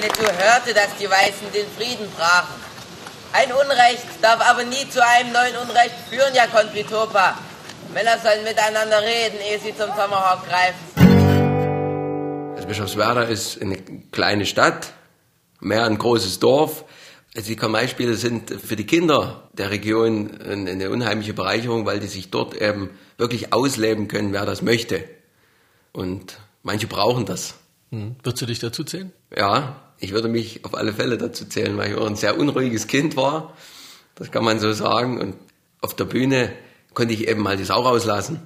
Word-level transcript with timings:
Winnetou 0.00 0.24
hörte, 0.24 0.72
dass 0.72 0.96
die 0.98 1.10
Weißen 1.10 1.52
den 1.52 1.66
Frieden 1.76 2.10
brachen. 2.16 2.54
Ein 3.34 3.52
Unrecht 3.52 4.06
darf 4.22 4.40
aber 4.48 4.64
nie 4.64 4.88
zu 4.88 5.04
einem 5.04 5.30
neuen 5.30 5.54
Unrecht 5.56 5.94
führen, 6.08 6.34
ja, 6.34 6.46
Konfitopa. 6.46 7.36
Männer 7.92 8.16
sollen 8.18 8.42
miteinander 8.42 9.02
reden, 9.02 9.36
ehe 9.46 9.58
sie 9.58 9.76
zum 9.76 9.88
Tomahawk 9.90 10.48
greifen. 10.48 10.80
Also 12.56 12.66
Bischofswerda 12.66 13.24
ist 13.24 13.60
eine 13.60 13.76
kleine 14.10 14.46
Stadt, 14.46 14.94
mehr 15.60 15.84
ein 15.84 15.98
großes 15.98 16.38
Dorf. 16.38 16.86
Also 17.36 17.48
die 17.48 17.56
Kamei-Spiele 17.56 18.14
sind 18.14 18.50
für 18.50 18.76
die 18.76 18.86
Kinder 18.86 19.50
der 19.52 19.70
Region 19.70 20.40
eine 20.40 20.88
unheimliche 20.88 21.34
Bereicherung, 21.34 21.84
weil 21.84 22.00
die 22.00 22.06
sich 22.06 22.30
dort 22.30 22.54
eben 22.54 22.88
wirklich 23.18 23.52
ausleben 23.52 24.08
können, 24.08 24.32
wer 24.32 24.46
das 24.46 24.62
möchte. 24.62 25.04
Und 25.92 26.38
manche 26.62 26.86
brauchen 26.86 27.26
das. 27.26 27.56
Hm. 27.90 28.16
Würdest 28.22 28.40
du 28.40 28.46
dich 28.46 28.60
dazu 28.60 28.82
zählen? 28.82 29.12
Ja, 29.36 29.89
ich 30.00 30.12
würde 30.12 30.28
mich 30.28 30.64
auf 30.64 30.74
alle 30.74 30.92
Fälle 30.92 31.18
dazu 31.18 31.44
zählen, 31.44 31.76
weil 31.76 31.92
ich 31.92 31.96
auch 31.96 32.06
ein 32.06 32.16
sehr 32.16 32.38
unruhiges 32.38 32.86
Kind 32.86 33.16
war. 33.16 33.54
Das 34.14 34.30
kann 34.30 34.44
man 34.44 34.58
so 34.58 34.72
sagen. 34.72 35.20
Und 35.20 35.36
auf 35.80 35.94
der 35.94 36.06
Bühne 36.06 36.52
konnte 36.94 37.14
ich 37.14 37.28
eben 37.28 37.42
mal 37.42 37.56
die 37.56 37.64
Sau 37.64 37.82
rauslassen, 37.82 38.40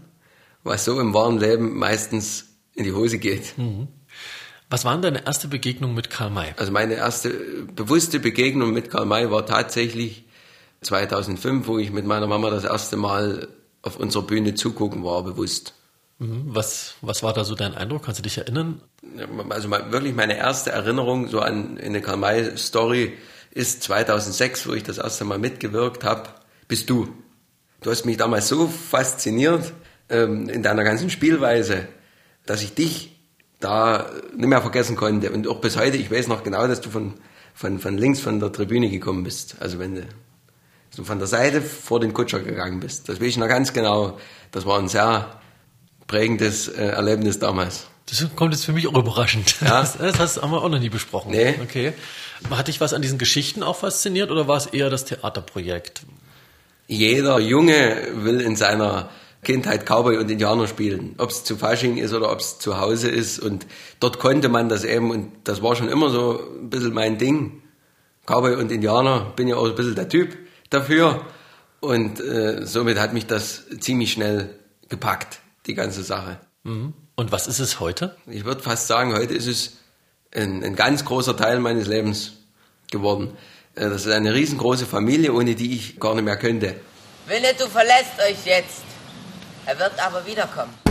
was 0.64 0.84
so 0.84 1.00
im 1.00 1.14
wahren 1.14 1.38
Leben 1.38 1.78
meistens 1.78 2.46
in 2.74 2.84
die 2.84 2.92
Hose 2.92 3.18
geht. 3.18 3.56
Mhm. 3.56 3.88
Was 4.68 4.84
war 4.84 4.92
denn 4.94 5.02
deine 5.02 5.26
erste 5.26 5.46
Begegnung 5.46 5.94
mit 5.94 6.10
Karl 6.10 6.30
May? 6.30 6.52
Also 6.56 6.72
meine 6.72 6.94
erste 6.94 7.30
bewusste 7.30 8.18
Begegnung 8.18 8.72
mit 8.72 8.90
Karl 8.90 9.06
May 9.06 9.30
war 9.30 9.46
tatsächlich 9.46 10.24
2005, 10.80 11.68
wo 11.68 11.78
ich 11.78 11.92
mit 11.92 12.04
meiner 12.04 12.26
Mama 12.26 12.50
das 12.50 12.64
erste 12.64 12.96
Mal 12.96 13.48
auf 13.82 13.96
unserer 13.98 14.22
Bühne 14.22 14.54
zugucken 14.54 15.04
war, 15.04 15.22
bewusst. 15.22 15.74
Was, 16.18 16.94
was 17.00 17.22
war 17.22 17.32
da 17.32 17.44
so 17.44 17.54
dein 17.54 17.74
Eindruck? 17.74 18.04
Kannst 18.04 18.20
du 18.20 18.22
dich 18.22 18.38
erinnern? 18.38 18.80
Also 19.48 19.70
wirklich 19.70 20.14
meine 20.14 20.36
erste 20.36 20.70
Erinnerung 20.70 21.28
so 21.28 21.40
an 21.40 21.78
eine 21.78 22.00
Karl 22.00 22.16
May 22.16 22.56
Story 22.56 23.14
ist 23.50 23.82
2006, 23.82 24.68
wo 24.68 24.72
ich 24.74 24.84
das 24.84 24.98
erste 24.98 25.24
Mal 25.24 25.38
mitgewirkt 25.38 26.04
habe, 26.04 26.28
bist 26.68 26.88
du. 26.88 27.08
Du 27.82 27.90
hast 27.90 28.04
mich 28.04 28.16
damals 28.16 28.48
so 28.48 28.68
fasziniert 28.68 29.72
ähm, 30.08 30.48
in 30.48 30.62
deiner 30.62 30.84
ganzen 30.84 31.10
Spielweise, 31.10 31.88
dass 32.46 32.62
ich 32.62 32.74
dich 32.74 33.16
da 33.60 34.10
nicht 34.36 34.48
mehr 34.48 34.60
vergessen 34.60 34.96
konnte. 34.96 35.30
Und 35.30 35.48
auch 35.48 35.60
bis 35.60 35.76
heute, 35.76 35.96
ich 35.96 36.10
weiß 36.10 36.28
noch 36.28 36.44
genau, 36.44 36.66
dass 36.66 36.80
du 36.80 36.90
von, 36.90 37.14
von, 37.54 37.78
von 37.78 37.98
links 37.98 38.20
von 38.20 38.40
der 38.40 38.52
Tribüne 38.52 38.88
gekommen 38.88 39.24
bist. 39.24 39.56
Also 39.60 39.78
wenn 39.78 39.96
du, 39.96 40.02
du 40.96 41.04
von 41.04 41.18
der 41.18 41.28
Seite 41.28 41.60
vor 41.60 42.00
den 42.00 42.14
Kutscher 42.14 42.40
gegangen 42.40 42.80
bist. 42.80 43.08
Das 43.08 43.20
weiß 43.20 43.28
ich 43.28 43.36
noch 43.36 43.48
ganz 43.48 43.72
genau. 43.72 44.18
Das 44.50 44.64
war 44.64 44.78
ein 44.78 44.88
sehr 44.88 45.40
prägendes 46.06 46.68
äh, 46.68 46.86
Erlebnis 46.86 47.38
damals. 47.38 47.86
Das 48.06 48.24
kommt 48.36 48.52
jetzt 48.52 48.64
für 48.64 48.72
mich 48.72 48.86
auch 48.86 48.96
überraschend. 48.96 49.56
Ja? 49.60 49.80
Das, 49.98 49.98
das 49.98 50.42
haben 50.42 50.50
wir 50.50 50.62
auch 50.62 50.68
noch 50.68 50.78
nie 50.78 50.90
besprochen. 50.90 51.30
Nee. 51.32 51.54
Okay. 51.62 51.94
Hat 52.50 52.68
dich 52.68 52.80
was 52.80 52.92
an 52.92 53.02
diesen 53.02 53.18
Geschichten 53.18 53.62
auch 53.62 53.76
fasziniert 53.76 54.30
oder 54.30 54.46
war 54.46 54.56
es 54.56 54.66
eher 54.66 54.90
das 54.90 55.04
Theaterprojekt? 55.06 56.02
Jeder 56.86 57.38
Junge 57.38 58.08
will 58.14 58.40
in 58.40 58.56
seiner 58.56 59.08
Kindheit 59.42 59.86
Cowboy 59.86 60.18
und 60.18 60.30
Indianer 60.30 60.66
spielen. 60.66 61.14
Ob 61.18 61.30
es 61.30 61.44
zu 61.44 61.56
Fasching 61.56 61.96
ist 61.96 62.12
oder 62.12 62.30
ob 62.30 62.40
es 62.40 62.58
zu 62.58 62.78
Hause 62.78 63.10
ist. 63.10 63.38
Und 63.38 63.66
dort 64.00 64.18
konnte 64.18 64.48
man 64.48 64.68
das 64.68 64.84
eben. 64.84 65.10
Und 65.10 65.32
das 65.44 65.62
war 65.62 65.76
schon 65.76 65.88
immer 65.88 66.10
so 66.10 66.40
ein 66.60 66.70
bisschen 66.70 66.92
mein 66.92 67.16
Ding. 67.18 67.62
Cowboy 68.26 68.56
und 68.56 68.72
Indianer, 68.72 69.32
bin 69.36 69.48
ja 69.48 69.56
auch 69.56 69.66
ein 69.66 69.74
bisschen 69.74 69.94
der 69.94 70.08
Typ 70.08 70.36
dafür. 70.70 71.24
Und 71.80 72.20
äh, 72.20 72.66
somit 72.66 72.98
hat 72.98 73.12
mich 73.12 73.26
das 73.26 73.64
ziemlich 73.80 74.12
schnell 74.12 74.58
gepackt, 74.88 75.40
die 75.66 75.74
ganze 75.74 76.02
Sache. 76.02 76.38
Mhm. 76.62 76.94
Und 77.16 77.32
was 77.32 77.46
ist 77.46 77.60
es 77.60 77.80
heute? 77.80 78.16
Ich 78.26 78.44
würde 78.44 78.62
fast 78.62 78.86
sagen, 78.86 79.14
heute 79.14 79.34
ist 79.34 79.46
es 79.46 79.78
ein, 80.34 80.64
ein 80.64 80.76
ganz 80.76 81.04
großer 81.04 81.36
Teil 81.36 81.60
meines 81.60 81.86
Lebens 81.86 82.32
geworden. 82.90 83.36
Äh, 83.74 83.88
das 83.88 84.06
ist 84.06 84.12
eine 84.12 84.34
riesengroße 84.34 84.86
Familie, 84.86 85.32
ohne 85.32 85.54
die 85.54 85.74
ich 85.74 86.00
gar 86.00 86.14
nicht 86.14 86.24
mehr 86.24 86.36
könnte. 86.36 86.74
Winnetou 87.26 87.68
verlässt 87.68 88.18
euch 88.18 88.44
jetzt. 88.44 88.82
Er 89.66 89.78
wird 89.78 89.98
aber 90.04 90.26
wiederkommen. 90.26 90.83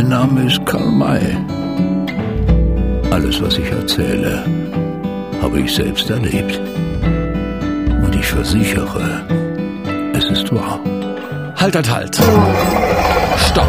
Mein 0.00 0.08
Name 0.08 0.46
ist 0.46 0.64
Karl 0.64 0.90
May. 0.90 1.36
Alles, 3.10 3.42
was 3.42 3.58
ich 3.58 3.70
erzähle, 3.70 4.46
habe 5.42 5.60
ich 5.60 5.74
selbst 5.74 6.08
erlebt 6.08 6.58
ich 8.20 8.26
versichere, 8.26 9.24
es 10.14 10.24
ist 10.24 10.54
wahr. 10.54 10.78
Halt, 11.56 11.74
halt, 11.74 11.94
halt. 11.94 12.16
Stopp. 13.36 13.68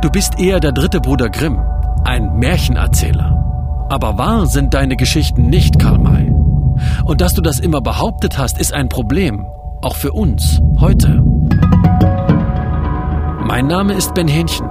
Du 0.00 0.10
bist 0.10 0.38
eher 0.38 0.60
der 0.60 0.72
dritte 0.72 1.00
Bruder 1.00 1.28
Grimm, 1.28 1.58
ein 2.04 2.36
Märchenerzähler. 2.36 3.86
Aber 3.90 4.16
wahr 4.16 4.46
sind 4.46 4.72
deine 4.72 4.96
Geschichten 4.96 5.50
nicht, 5.50 5.78
Karl 5.78 5.98
May. 5.98 6.32
Und 7.04 7.20
dass 7.20 7.34
du 7.34 7.42
das 7.42 7.58
immer 7.58 7.80
behauptet 7.80 8.38
hast, 8.38 8.58
ist 8.58 8.72
ein 8.72 8.88
Problem. 8.88 9.46
Auch 9.82 9.96
für 9.96 10.12
uns, 10.12 10.60
heute. 10.78 11.22
Mein 13.60 13.68
Name 13.68 13.92
ist 13.92 14.14
Ben 14.14 14.26
Hähnchen. 14.26 14.70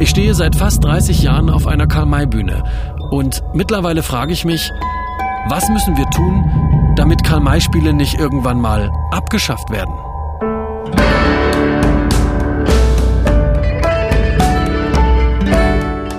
Ich 0.00 0.10
stehe 0.10 0.34
seit 0.34 0.56
fast 0.56 0.82
30 0.82 1.22
Jahren 1.22 1.48
auf 1.48 1.68
einer 1.68 1.86
Karl-May-Bühne. 1.86 2.64
Und 3.12 3.40
mittlerweile 3.54 4.02
frage 4.02 4.32
ich 4.32 4.44
mich, 4.44 4.72
was 5.48 5.68
müssen 5.68 5.96
wir 5.96 6.10
tun, 6.10 6.92
damit 6.96 7.22
Karl-May-Spiele 7.22 7.94
nicht 7.94 8.18
irgendwann 8.18 8.60
mal 8.60 8.90
abgeschafft 9.12 9.70
werden. 9.70 9.94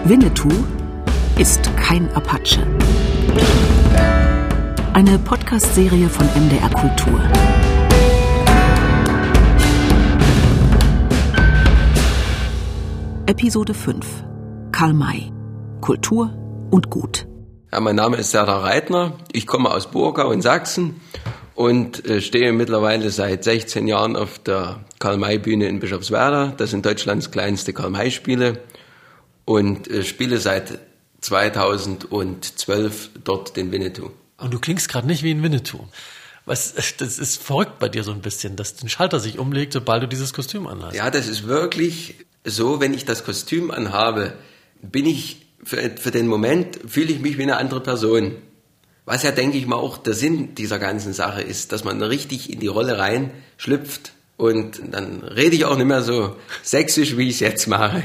Winnetou 0.05 0.47
ist 1.37 1.69
kein 1.75 2.09
Apache. 2.13 2.65
Eine 4.93 5.19
Podcast-Serie 5.19 6.07
von 6.07 6.25
MDR 6.27 6.69
Kultur. 6.69 7.19
Episode 13.27 13.73
5 13.73 14.23
Karl 14.71 14.93
May 14.93 15.33
Kultur 15.81 16.33
und 16.71 16.89
Gut. 16.89 17.27
Ja, 17.73 17.81
mein 17.81 17.97
Name 17.97 18.15
ist 18.15 18.31
Serdar 18.31 18.63
Reitner. 18.63 19.17
Ich 19.33 19.45
komme 19.45 19.69
aus 19.69 19.91
Burgau 19.91 20.31
in 20.31 20.41
Sachsen 20.41 21.01
und 21.53 22.05
äh, 22.05 22.21
stehe 22.21 22.53
mittlerweile 22.53 23.09
seit 23.09 23.43
16 23.43 23.85
Jahren 23.85 24.15
auf 24.15 24.39
der 24.39 24.79
Karl-May-Bühne 24.99 25.67
in 25.67 25.81
Bischofswerda. 25.81 26.53
Das 26.55 26.69
sind 26.69 26.85
Deutschlands 26.85 27.29
kleinste 27.29 27.73
Karl-May-Spiele 27.73 28.61
und 29.43 29.89
äh, 29.89 30.05
spiele 30.05 30.37
seit 30.37 30.79
2012 31.19 33.09
dort 33.25 33.57
den 33.57 33.73
Winnetou. 33.73 34.11
Und 34.37 34.53
du 34.53 34.59
klingst 34.59 34.87
gerade 34.87 35.05
nicht 35.05 35.23
wie 35.23 35.31
ein 35.31 35.43
Winnetou. 35.43 35.79
Was, 36.45 36.75
das 36.97 37.19
ist 37.19 37.43
verrückt 37.43 37.77
bei 37.79 37.89
dir 37.89 38.05
so 38.05 38.13
ein 38.13 38.21
bisschen, 38.21 38.55
dass 38.55 38.77
den 38.77 38.87
Schalter 38.87 39.19
sich 39.19 39.37
umlegt, 39.37 39.73
sobald 39.73 40.01
du 40.01 40.07
dieses 40.07 40.31
Kostüm 40.31 40.65
anhast. 40.65 40.95
Ja, 40.95 41.11
das 41.11 41.27
ist 41.27 41.45
wirklich 41.45 42.15
so, 42.47 42.79
wenn 42.79 42.93
ich 42.93 43.05
das 43.05 43.23
Kostüm 43.23 43.71
anhabe, 43.71 44.33
bin 44.81 45.05
ich 45.05 45.47
für, 45.63 45.91
für 45.97 46.11
den 46.11 46.27
Moment 46.27 46.79
fühle 46.87 47.11
ich 47.11 47.19
mich 47.19 47.37
wie 47.37 47.43
eine 47.43 47.57
andere 47.57 47.81
Person. 47.81 48.35
Was 49.05 49.23
ja, 49.23 49.31
denke 49.31 49.57
ich 49.57 49.67
mal, 49.67 49.75
auch 49.75 49.97
der 49.97 50.13
Sinn 50.13 50.55
dieser 50.55 50.79
ganzen 50.79 51.13
Sache 51.13 51.41
ist, 51.41 51.71
dass 51.71 51.83
man 51.83 52.01
richtig 52.01 52.51
in 52.51 52.59
die 52.59 52.67
Rolle 52.67 52.97
rein 52.97 53.31
schlüpft 53.57 54.13
und 54.37 54.81
dann 54.91 55.23
rede 55.23 55.55
ich 55.55 55.65
auch 55.65 55.77
nicht 55.77 55.87
mehr 55.87 56.01
so 56.01 56.35
sächsisch, 56.61 57.17
wie 57.17 57.27
ich 57.27 57.35
es 57.35 57.39
jetzt 57.39 57.67
mache. 57.67 58.03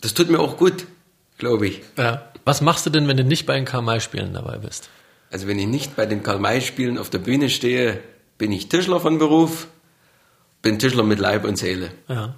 Das 0.00 0.14
tut 0.14 0.30
mir 0.30 0.38
auch 0.38 0.56
gut, 0.56 0.86
glaube 1.36 1.66
ich. 1.66 1.82
Ja. 1.96 2.32
Was 2.44 2.60
machst 2.60 2.86
du 2.86 2.90
denn, 2.90 3.08
wenn 3.08 3.16
du 3.16 3.24
nicht 3.24 3.44
bei 3.44 3.54
den 3.54 3.64
Karl-May-Spielen 3.64 4.32
dabei 4.32 4.58
bist? 4.58 4.88
Also 5.30 5.46
wenn 5.46 5.58
ich 5.58 5.66
nicht 5.66 5.96
bei 5.96 6.06
den 6.06 6.22
Karl-May-Spielen 6.22 6.96
auf 6.96 7.10
der 7.10 7.18
Bühne 7.18 7.50
stehe, 7.50 8.00
bin 8.38 8.52
ich 8.52 8.68
Tischler 8.68 9.00
von 9.00 9.18
Beruf, 9.18 9.66
bin 10.62 10.78
Tischler 10.78 11.02
mit 11.02 11.18
Leib 11.18 11.44
und 11.44 11.58
Seele. 11.58 11.90
Ja. 12.08 12.36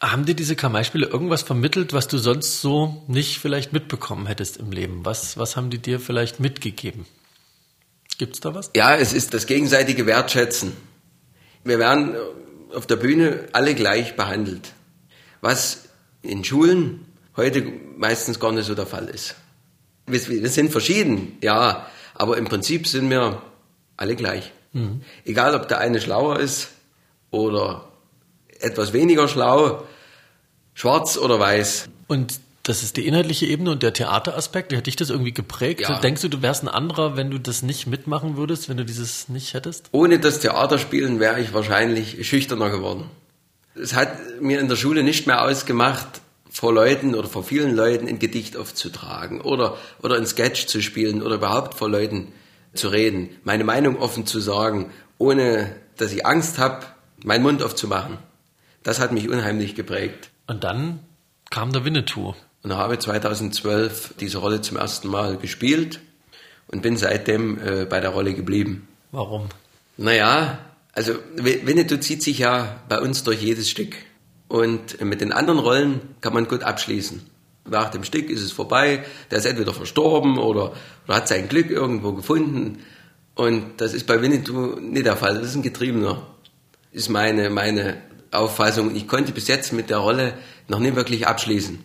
Haben 0.00 0.26
dir 0.26 0.34
diese 0.34 0.56
Kamei-Spiele 0.56 1.06
irgendwas 1.06 1.42
vermittelt, 1.42 1.92
was 1.94 2.06
du 2.06 2.18
sonst 2.18 2.60
so 2.60 3.02
nicht 3.08 3.38
vielleicht 3.38 3.72
mitbekommen 3.72 4.26
hättest 4.26 4.58
im 4.58 4.70
Leben? 4.70 5.04
Was, 5.04 5.38
was 5.38 5.56
haben 5.56 5.70
die 5.70 5.78
dir 5.78 6.00
vielleicht 6.00 6.38
mitgegeben? 6.38 7.06
Gibt's 8.18 8.40
da 8.40 8.54
was? 8.54 8.70
Ja, 8.76 8.94
es 8.94 9.12
ist 9.12 9.32
das 9.32 9.46
gegenseitige 9.46 10.06
Wertschätzen. 10.06 10.72
Wir 11.64 11.78
werden 11.78 12.14
auf 12.74 12.86
der 12.86 12.96
Bühne 12.96 13.48
alle 13.52 13.74
gleich 13.74 14.16
behandelt. 14.16 14.72
Was 15.40 15.88
in 16.22 16.44
Schulen 16.44 17.06
heute 17.36 17.62
meistens 17.96 18.38
gar 18.38 18.52
nicht 18.52 18.66
so 18.66 18.74
der 18.74 18.86
Fall 18.86 19.08
ist. 19.08 19.34
Wir, 20.06 20.26
wir 20.28 20.48
sind 20.48 20.70
verschieden, 20.70 21.38
ja, 21.42 21.86
aber 22.14 22.36
im 22.36 22.44
Prinzip 22.44 22.86
sind 22.86 23.10
wir 23.10 23.42
alle 23.96 24.16
gleich. 24.16 24.52
Mhm. 24.72 25.02
Egal, 25.24 25.54
ob 25.54 25.68
der 25.68 25.78
eine 25.78 26.00
schlauer 26.00 26.38
ist 26.38 26.68
oder 27.30 27.88
etwas 28.60 28.92
weniger 28.92 29.28
schlau, 29.28 29.82
Schwarz 30.74 31.16
oder 31.16 31.38
weiß. 31.40 31.88
Und 32.06 32.40
das 32.62 32.82
ist 32.82 32.96
die 32.96 33.06
inhaltliche 33.06 33.46
Ebene 33.46 33.70
und 33.70 33.82
der 33.82 33.92
Theateraspekt. 33.92 34.74
Hat 34.74 34.86
dich 34.86 34.96
das 34.96 35.10
irgendwie 35.10 35.32
geprägt? 35.32 35.82
Ja. 35.82 36.00
Denkst 36.00 36.22
du, 36.22 36.28
du 36.28 36.42
wärst 36.42 36.64
ein 36.64 36.68
anderer, 36.68 37.16
wenn 37.16 37.30
du 37.30 37.38
das 37.38 37.62
nicht 37.62 37.86
mitmachen 37.86 38.36
würdest, 38.36 38.68
wenn 38.68 38.76
du 38.76 38.84
dieses 38.84 39.28
nicht 39.28 39.54
hättest? 39.54 39.88
Ohne 39.92 40.18
das 40.18 40.40
Theaterspielen 40.40 41.20
wäre 41.20 41.40
ich 41.40 41.54
wahrscheinlich 41.54 42.26
schüchterner 42.28 42.70
geworden. 42.70 43.08
Es 43.74 43.94
hat 43.94 44.40
mir 44.40 44.58
in 44.58 44.68
der 44.68 44.76
Schule 44.76 45.04
nicht 45.04 45.26
mehr 45.26 45.42
ausgemacht, 45.44 46.20
vor 46.50 46.72
Leuten 46.72 47.14
oder 47.14 47.28
vor 47.28 47.44
vielen 47.44 47.76
Leuten 47.76 48.08
ein 48.08 48.18
Gedicht 48.18 48.56
aufzutragen 48.56 49.42
oder, 49.42 49.76
oder 50.02 50.16
ein 50.16 50.26
Sketch 50.26 50.66
zu 50.66 50.80
spielen 50.80 51.22
oder 51.22 51.34
überhaupt 51.34 51.74
vor 51.74 51.90
Leuten 51.90 52.32
zu 52.72 52.88
reden, 52.88 53.28
meine 53.44 53.62
Meinung 53.62 53.98
offen 53.98 54.24
zu 54.24 54.40
sagen, 54.40 54.90
ohne 55.18 55.76
dass 55.98 56.12
ich 56.12 56.24
Angst 56.24 56.58
habe, 56.58 56.86
meinen 57.22 57.42
Mund 57.42 57.62
aufzumachen. 57.62 58.16
Das 58.86 59.00
hat 59.00 59.10
mich 59.10 59.28
unheimlich 59.28 59.74
geprägt. 59.74 60.30
Und 60.46 60.62
dann 60.62 61.00
kam 61.50 61.72
der 61.72 61.84
Winnetou. 61.84 62.34
Und 62.62 62.72
habe 62.72 62.96
2012 62.96 64.14
diese 64.20 64.38
Rolle 64.38 64.60
zum 64.60 64.76
ersten 64.76 65.08
Mal 65.08 65.38
gespielt 65.38 65.98
und 66.68 66.82
bin 66.82 66.96
seitdem 66.96 67.58
äh, 67.58 67.84
bei 67.84 67.98
der 67.98 68.10
Rolle 68.10 68.32
geblieben. 68.32 68.86
Warum? 69.10 69.48
Naja, 69.96 70.60
also 70.92 71.14
Winnetou 71.34 71.96
zieht 71.96 72.22
sich 72.22 72.38
ja 72.38 72.80
bei 72.88 73.00
uns 73.00 73.24
durch 73.24 73.42
jedes 73.42 73.68
Stück. 73.68 73.96
Und 74.46 75.00
mit 75.00 75.20
den 75.20 75.32
anderen 75.32 75.58
Rollen 75.58 76.00
kann 76.20 76.32
man 76.32 76.46
gut 76.46 76.62
abschließen. 76.62 77.22
Nach 77.68 77.90
dem 77.90 78.04
Stück 78.04 78.30
ist 78.30 78.42
es 78.42 78.52
vorbei, 78.52 79.04
der 79.32 79.38
ist 79.38 79.46
entweder 79.46 79.74
verstorben 79.74 80.38
oder, 80.38 80.74
oder 81.06 81.16
hat 81.16 81.26
sein 81.26 81.48
Glück 81.48 81.70
irgendwo 81.70 82.12
gefunden. 82.12 82.84
Und 83.34 83.80
das 83.80 83.94
ist 83.94 84.06
bei 84.06 84.22
Winnetou 84.22 84.78
nicht 84.78 85.06
der 85.06 85.16
Fall. 85.16 85.34
Das 85.34 85.48
ist 85.48 85.56
ein 85.56 85.62
Getriebener. 85.62 86.24
Ist 86.92 87.08
meine, 87.08 87.50
meine 87.50 87.96
Auffassung. 88.36 88.94
Ich 88.94 89.08
konnte 89.08 89.32
bis 89.32 89.48
jetzt 89.48 89.72
mit 89.72 89.90
der 89.90 89.98
Rolle 89.98 90.34
noch 90.68 90.78
nie 90.78 90.94
wirklich 90.94 91.26
abschließen. 91.26 91.78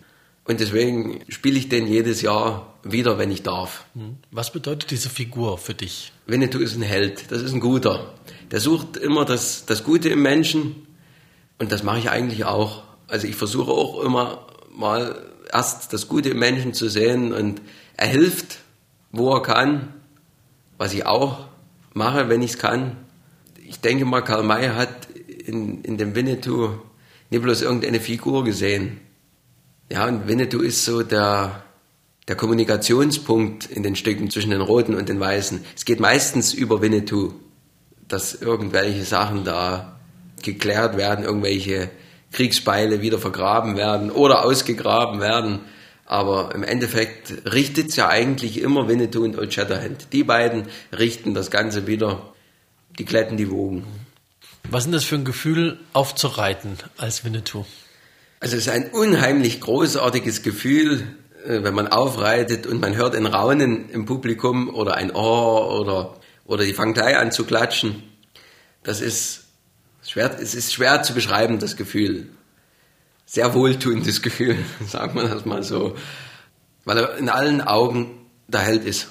Und 0.44 0.58
deswegen 0.58 1.20
spiele 1.28 1.58
ich 1.58 1.68
den 1.68 1.86
jedes 1.86 2.20
Jahr 2.20 2.74
wieder, 2.82 3.16
wenn 3.16 3.30
ich 3.30 3.42
darf. 3.42 3.84
Was 4.32 4.52
bedeutet 4.52 4.90
diese 4.90 5.08
Figur 5.08 5.56
für 5.56 5.74
dich? 5.74 6.12
Winnetou 6.26 6.58
ist 6.58 6.74
ein 6.74 6.82
Held, 6.82 7.30
das 7.30 7.42
ist 7.42 7.52
ein 7.52 7.60
Guter. 7.60 8.14
Der 8.50 8.58
sucht 8.58 8.96
immer 8.96 9.24
das, 9.24 9.66
das 9.66 9.84
Gute 9.84 10.08
im 10.08 10.22
Menschen 10.22 10.86
und 11.58 11.70
das 11.70 11.84
mache 11.84 12.00
ich 12.00 12.10
eigentlich 12.10 12.44
auch. 12.44 12.82
Also 13.06 13.28
ich 13.28 13.36
versuche 13.36 13.70
auch 13.70 14.02
immer 14.02 14.46
mal 14.74 15.30
erst 15.52 15.92
das 15.92 16.08
Gute 16.08 16.30
im 16.30 16.38
Menschen 16.40 16.74
zu 16.74 16.88
sehen 16.88 17.32
und 17.32 17.60
er 17.96 18.08
hilft, 18.08 18.58
wo 19.12 19.32
er 19.32 19.42
kann, 19.42 19.94
was 20.76 20.92
ich 20.92 21.06
auch 21.06 21.46
mache, 21.94 22.28
wenn 22.28 22.42
ich 22.42 22.52
es 22.52 22.58
kann. 22.58 22.96
Ich 23.64 23.80
denke 23.80 24.04
mal, 24.04 24.22
Karl 24.22 24.42
May 24.42 24.68
hat 24.68 25.08
in, 25.46 25.82
in 25.82 25.96
dem 25.98 26.14
Winnetou 26.14 26.70
nicht 27.30 27.42
bloß 27.42 27.62
irgendeine 27.62 28.00
Figur 28.00 28.44
gesehen. 28.44 29.00
Ja, 29.90 30.06
und 30.06 30.28
Winnetou 30.28 30.60
ist 30.60 30.84
so 30.84 31.02
der, 31.02 31.64
der 32.28 32.36
Kommunikationspunkt 32.36 33.70
in 33.70 33.82
den 33.82 33.96
Stücken 33.96 34.30
zwischen 34.30 34.50
den 34.50 34.60
Roten 34.60 34.94
und 34.94 35.08
den 35.08 35.20
Weißen. 35.20 35.64
Es 35.74 35.84
geht 35.84 36.00
meistens 36.00 36.54
über 36.54 36.82
Winnetou, 36.82 37.32
dass 38.08 38.34
irgendwelche 38.34 39.04
Sachen 39.04 39.44
da 39.44 39.98
geklärt 40.42 40.96
werden, 40.96 41.24
irgendwelche 41.24 41.90
Kriegsbeile 42.32 43.00
wieder 43.00 43.18
vergraben 43.18 43.76
werden 43.76 44.10
oder 44.10 44.44
ausgegraben 44.44 45.20
werden. 45.20 45.60
Aber 46.04 46.54
im 46.54 46.62
Endeffekt 46.62 47.52
richtet 47.52 47.88
es 47.88 47.96
ja 47.96 48.08
eigentlich 48.08 48.60
immer 48.60 48.88
Winnetou 48.88 49.24
und 49.24 49.38
Old 49.38 49.54
Shatterhand. 49.54 50.12
Die 50.12 50.24
beiden 50.24 50.64
richten 50.96 51.32
das 51.32 51.50
Ganze 51.50 51.86
wieder, 51.86 52.32
die 52.98 53.04
glätten 53.04 53.36
die 53.36 53.50
Wogen. 53.50 53.84
Was 54.70 54.86
ist 54.86 54.92
das 54.92 55.04
für 55.04 55.16
ein 55.16 55.24
Gefühl, 55.24 55.78
aufzureiten 55.92 56.78
als 56.96 57.24
Winnetou? 57.24 57.66
Also 58.40 58.56
es 58.56 58.66
ist 58.66 58.72
ein 58.72 58.90
unheimlich 58.90 59.60
großartiges 59.60 60.42
Gefühl, 60.42 61.16
äh, 61.44 61.62
wenn 61.62 61.74
man 61.74 61.88
aufreitet 61.88 62.66
und 62.66 62.80
man 62.80 62.96
hört 62.96 63.14
ein 63.14 63.26
Raunen 63.26 63.88
im 63.90 64.06
Publikum 64.06 64.68
oder 64.68 64.94
ein 64.94 65.14
Oh 65.14 65.78
oder, 65.80 66.16
oder 66.44 66.64
die 66.64 66.72
fangen 66.72 66.94
gleich 66.94 67.16
an 67.16 67.32
zu 67.32 67.44
klatschen. 67.44 68.02
Das 68.82 69.00
ist 69.00 69.44
schwer, 70.04 70.36
es 70.40 70.54
ist 70.54 70.72
schwer 70.72 71.02
zu 71.02 71.14
beschreiben, 71.14 71.58
das 71.58 71.76
Gefühl. 71.76 72.28
Sehr 73.26 73.54
wohltuendes 73.54 74.22
Gefühl, 74.22 74.58
sagen 74.86 75.14
wir 75.20 75.28
das 75.28 75.44
mal 75.44 75.62
so. 75.62 75.96
Weil 76.84 76.98
er 76.98 77.16
in 77.16 77.28
allen 77.28 77.60
Augen 77.60 78.26
der 78.48 78.60
Held 78.60 78.84
ist. 78.84 79.08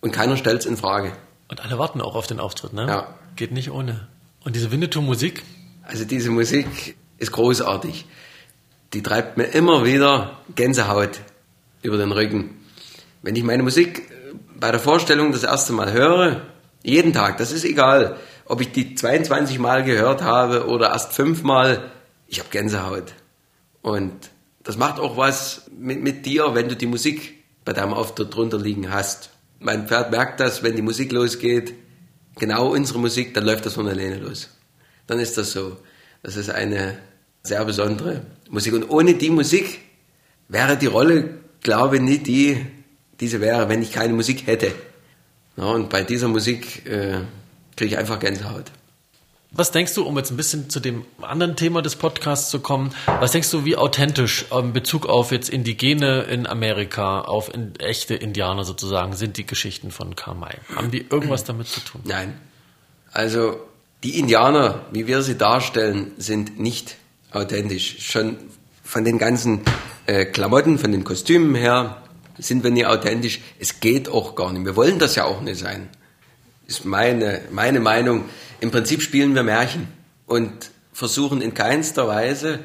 Und 0.00 0.12
keiner 0.12 0.36
stellt 0.36 0.60
es 0.60 0.66
in 0.66 0.76
Frage. 0.76 1.12
Und 1.48 1.60
alle 1.60 1.78
warten 1.78 2.00
auch 2.00 2.14
auf 2.14 2.26
den 2.26 2.40
Auftritt, 2.40 2.72
ne? 2.72 2.86
Ja. 2.86 3.14
Geht 3.36 3.52
nicht 3.52 3.70
ohne. 3.70 4.08
Und 4.44 4.56
diese 4.56 4.70
Winnetou-Musik, 4.70 5.42
Also 5.84 6.04
diese 6.04 6.30
Musik 6.30 6.96
ist 7.18 7.32
großartig. 7.32 8.06
Die 8.92 9.02
treibt 9.02 9.36
mir 9.36 9.44
immer 9.44 9.84
wieder 9.84 10.38
Gänsehaut 10.54 11.20
über 11.82 11.96
den 11.96 12.12
Rücken. 12.12 12.60
Wenn 13.22 13.36
ich 13.36 13.42
meine 13.42 13.62
Musik 13.62 14.08
bei 14.58 14.70
der 14.70 14.80
Vorstellung 14.80 15.32
das 15.32 15.44
erste 15.44 15.72
Mal 15.72 15.92
höre, 15.92 16.42
jeden 16.82 17.12
Tag, 17.12 17.38
das 17.38 17.52
ist 17.52 17.64
egal, 17.64 18.16
ob 18.44 18.60
ich 18.60 18.72
die 18.72 18.94
22 18.94 19.58
Mal 19.58 19.84
gehört 19.84 20.22
habe 20.22 20.66
oder 20.66 20.90
erst 20.90 21.12
fünfmal, 21.12 21.90
ich 22.26 22.40
habe 22.40 22.50
Gänsehaut. 22.50 23.14
Und 23.80 24.30
das 24.62 24.76
macht 24.76 24.98
auch 24.98 25.16
was 25.16 25.70
mit, 25.76 26.02
mit 26.02 26.26
dir, 26.26 26.54
wenn 26.54 26.68
du 26.68 26.76
die 26.76 26.86
Musik 26.86 27.42
bei 27.64 27.72
deinem 27.72 27.94
Auftritt 27.94 28.34
drunter 28.34 28.58
liegen 28.58 28.92
hast. 28.92 29.30
Mein 29.60 29.86
Pferd 29.86 30.10
merkt 30.10 30.40
das, 30.40 30.62
wenn 30.62 30.74
die 30.74 30.82
Musik 30.82 31.12
losgeht, 31.12 31.74
genau 32.38 32.72
unsere 32.72 32.98
Musik, 32.98 33.34
dann 33.34 33.44
läuft 33.44 33.66
das 33.66 33.74
von 33.74 33.88
alleine 33.88 34.16
los. 34.16 34.48
Dann 35.06 35.18
ist 35.18 35.36
das 35.38 35.52
so. 35.52 35.76
Das 36.22 36.36
ist 36.36 36.50
eine 36.50 36.98
sehr 37.42 37.64
besondere 37.64 38.22
Musik. 38.48 38.74
Und 38.74 38.88
ohne 38.90 39.14
die 39.14 39.30
Musik 39.30 39.80
wäre 40.48 40.76
die 40.76 40.86
Rolle, 40.86 41.30
glaube 41.62 41.96
ich, 41.96 42.02
nicht 42.02 42.26
die, 42.26 42.64
die 43.20 43.28
sie 43.28 43.40
wäre, 43.40 43.68
wenn 43.68 43.82
ich 43.82 43.92
keine 43.92 44.12
Musik 44.12 44.46
hätte. 44.46 44.72
Ja, 45.56 45.64
und 45.64 45.88
bei 45.90 46.02
dieser 46.02 46.28
Musik 46.28 46.86
äh, 46.86 47.20
kriege 47.76 47.94
ich 47.94 47.98
einfach 47.98 48.18
Gänsehaut. 48.18 48.70
Was 49.54 49.70
denkst 49.70 49.94
du, 49.94 50.04
um 50.04 50.16
jetzt 50.16 50.30
ein 50.30 50.36
bisschen 50.36 50.70
zu 50.70 50.80
dem 50.80 51.04
anderen 51.20 51.56
Thema 51.56 51.82
des 51.82 51.96
Podcasts 51.96 52.50
zu 52.50 52.60
kommen, 52.60 52.94
was 53.20 53.32
denkst 53.32 53.50
du, 53.50 53.64
wie 53.64 53.76
authentisch 53.76 54.46
in 54.50 54.72
Bezug 54.72 55.06
auf 55.06 55.30
jetzt 55.30 55.50
Indigene 55.50 56.22
in 56.22 56.46
Amerika, 56.46 57.20
auf 57.20 57.52
in, 57.52 57.74
echte 57.76 58.14
Indianer 58.14 58.64
sozusagen, 58.64 59.14
sind 59.14 59.36
die 59.36 59.46
Geschichten 59.46 59.90
von 59.90 60.16
Karl 60.16 60.36
May? 60.36 60.54
Haben 60.74 60.90
die 60.90 61.06
irgendwas 61.08 61.44
damit 61.44 61.68
zu 61.68 61.80
tun? 61.80 62.00
Nein. 62.04 62.34
Also 63.12 63.60
die 64.02 64.18
Indianer, 64.18 64.86
wie 64.90 65.06
wir 65.06 65.22
sie 65.22 65.36
darstellen, 65.36 66.12
sind 66.16 66.58
nicht 66.58 66.96
authentisch. 67.30 67.96
Schon 68.00 68.38
von 68.82 69.04
den 69.04 69.18
ganzen 69.18 69.60
äh, 70.06 70.24
Klamotten, 70.24 70.78
von 70.78 70.92
den 70.92 71.04
Kostümen 71.04 71.54
her 71.54 72.02
sind 72.38 72.64
wir 72.64 72.70
nicht 72.70 72.86
authentisch. 72.86 73.40
Es 73.58 73.80
geht 73.80 74.08
auch 74.08 74.34
gar 74.34 74.52
nicht. 74.52 74.64
Wir 74.64 74.76
wollen 74.76 74.98
das 74.98 75.14
ja 75.14 75.24
auch 75.24 75.42
nicht 75.42 75.58
sein. 75.58 75.88
Ist 76.66 76.84
meine, 76.84 77.42
meine 77.50 77.80
Meinung. 77.80 78.24
Im 78.62 78.70
Prinzip 78.70 79.02
spielen 79.02 79.34
wir 79.34 79.42
Märchen 79.42 79.88
und 80.24 80.70
versuchen 80.92 81.42
in 81.42 81.52
keinster 81.52 82.06
Weise 82.06 82.60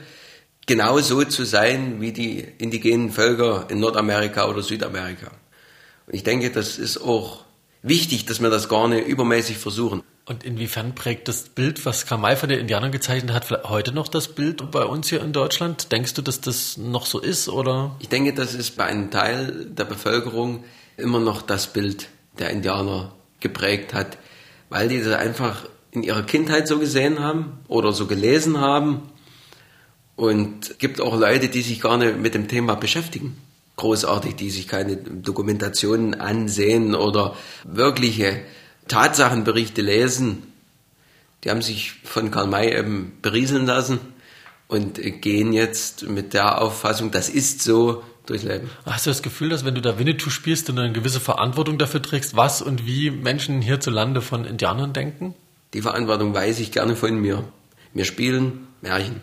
genau 0.68 1.00
so 1.00 1.24
zu 1.24 1.44
sein 1.44 2.02
wie 2.02 2.12
die 2.12 2.46
indigenen 2.60 3.12
Völker 3.12 3.66
in 3.70 3.80
Nordamerika 3.80 4.48
oder 4.48 4.62
Südamerika. 4.62 5.32
Und 6.06 6.14
ich 6.14 6.24
denke, 6.24 6.52
das 6.52 6.78
ist 6.78 7.00
auch 7.00 7.46
wichtig, 7.82 8.28
dass 8.28 8.40
wir 8.40 8.52
das 8.52 8.70
gar 8.70 8.88
nicht 8.88 9.08
übermäßig 9.08 9.58
versuchen. 9.58 10.04
Und 10.26 10.44
inwiefern 10.44 10.94
prägt 10.94 11.30
das 11.30 11.50
Bild, 11.50 11.84
was 11.84 12.06
Karl 12.06 12.20
May 12.20 12.36
von 12.36 12.50
den 12.50 12.60
Indianern 12.60 12.92
gezeichnet 12.92 13.34
hat, 13.34 13.50
heute 13.68 13.92
noch 13.92 14.08
das 14.08 14.28
Bild 14.28 14.70
bei 14.70 14.84
uns 14.84 15.10
hier 15.10 15.24
in 15.24 15.34
Deutschland? 15.34 15.92
Denkst 15.92 16.14
du, 16.14 16.22
dass 16.22 16.40
das 16.40 16.78
noch 16.78 17.08
so 17.08 17.20
ist 17.20 17.50
oder? 17.50 17.96
Ich 18.02 18.10
denke, 18.10 18.36
das 18.36 18.54
ist 18.54 18.78
bei 18.78 18.84
einem 18.84 19.10
Teil 19.10 19.66
der 19.66 19.86
Bevölkerung 19.86 20.64
immer 20.96 21.20
noch 21.20 21.42
das 21.42 21.74
Bild 21.74 22.08
der 22.38 22.52
Indianer 22.52 23.16
geprägt 23.40 23.96
hat, 23.96 24.20
weil 24.70 24.90
die 24.90 25.02
das 25.02 25.14
einfach 25.14 25.64
in 25.98 26.04
ihrer 26.04 26.24
Kindheit 26.24 26.68
so 26.68 26.80
gesehen 26.80 27.20
haben 27.20 27.60
oder 27.68 27.92
so 27.94 28.08
gelesen 28.08 28.60
haben. 28.60 29.10
Und 30.16 30.80
gibt 30.80 31.00
auch 31.00 31.18
Leute, 31.18 31.48
die 31.48 31.62
sich 31.62 31.80
gar 31.80 31.98
nicht 31.98 32.18
mit 32.18 32.34
dem 32.34 32.48
Thema 32.48 32.76
beschäftigen. 32.76 33.38
Großartig, 33.76 34.36
die 34.36 34.50
sich 34.50 34.68
keine 34.68 34.98
Dokumentationen 34.98 36.16
ansehen 36.16 36.96
oder 36.96 37.36
wirkliche 37.64 38.42
Tatsachenberichte 38.88 39.82
lesen. 39.82 40.44
Die 41.44 41.52
haben 41.52 41.62
sich 41.62 41.94
von 42.04 42.32
Karl 42.32 42.48
May 42.48 42.76
eben 42.76 43.14
berieseln 43.22 43.68
lassen 43.68 44.00
und 44.68 45.00
gehen 45.22 45.54
jetzt 45.54 46.08
mit 46.08 46.34
der 46.34 46.62
Auffassung, 46.62 47.12
das 47.12 47.30
ist 47.30 47.62
so 47.62 48.04
durchs 48.26 48.44
Leben. 48.44 48.70
Hast 48.86 49.06
du 49.06 49.10
das 49.10 49.22
Gefühl, 49.22 49.50
dass 49.50 49.66
wenn 49.66 49.76
du 49.76 49.82
da 49.82 49.98
Winnetou 49.98 50.30
spielst, 50.30 50.68
du 50.68 50.74
eine 50.74 50.92
gewisse 50.92 51.20
Verantwortung 51.20 51.78
dafür 51.78 52.02
trägst, 52.02 52.36
was 52.36 52.62
und 52.62 52.86
wie 52.86 53.12
Menschen 53.12 53.62
hierzulande 53.62 54.22
von 54.22 54.46
Indianern 54.46 54.94
denken? 54.94 55.36
Die 55.74 55.82
Verantwortung 55.82 56.34
weiß 56.34 56.60
ich 56.60 56.72
gerne 56.72 56.96
von 56.96 57.20
mir. 57.20 57.44
Wir 57.94 58.06
spielen 58.06 58.68
Märchen. 58.82 59.22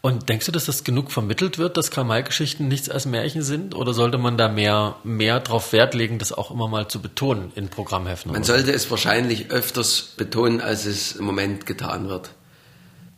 Und 0.00 0.28
denkst 0.28 0.46
du, 0.46 0.52
dass 0.52 0.66
das 0.66 0.84
genug 0.84 1.10
vermittelt 1.10 1.58
wird, 1.58 1.76
dass 1.76 1.90
Karl-May-Geschichten 1.90 2.68
nichts 2.68 2.90
als 2.90 3.06
Märchen 3.06 3.42
sind? 3.42 3.74
Oder 3.74 3.94
sollte 3.94 4.18
man 4.18 4.36
da 4.36 4.48
mehr, 4.48 4.96
mehr 5.02 5.40
drauf 5.40 5.72
Wert 5.72 5.94
legen, 5.94 6.18
das 6.18 6.32
auch 6.32 6.50
immer 6.50 6.68
mal 6.68 6.88
zu 6.88 7.00
betonen 7.00 7.50
in 7.54 7.68
Programmheften? 7.68 8.32
Man 8.32 8.44
sollte 8.44 8.72
es 8.72 8.90
wahrscheinlich 8.90 9.50
öfters 9.50 10.14
betonen, 10.16 10.60
als 10.60 10.84
es 10.84 11.12
im 11.12 11.24
Moment 11.24 11.64
getan 11.66 12.08
wird. 12.08 12.30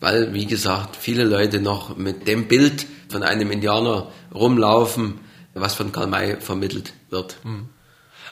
weil, 0.02 0.34
wie 0.34 0.46
gesagt, 0.46 0.96
viele 0.96 1.22
Leute 1.22 1.60
noch 1.60 1.96
mit 1.96 2.26
dem 2.26 2.48
Bild 2.48 2.86
von 3.08 3.22
einem 3.22 3.52
Indianer 3.52 4.08
rumlaufen, 4.34 5.20
was 5.54 5.74
von 5.74 5.92
Karl 5.92 6.08
May 6.08 6.40
vermittelt 6.40 6.92
wird. 7.10 7.36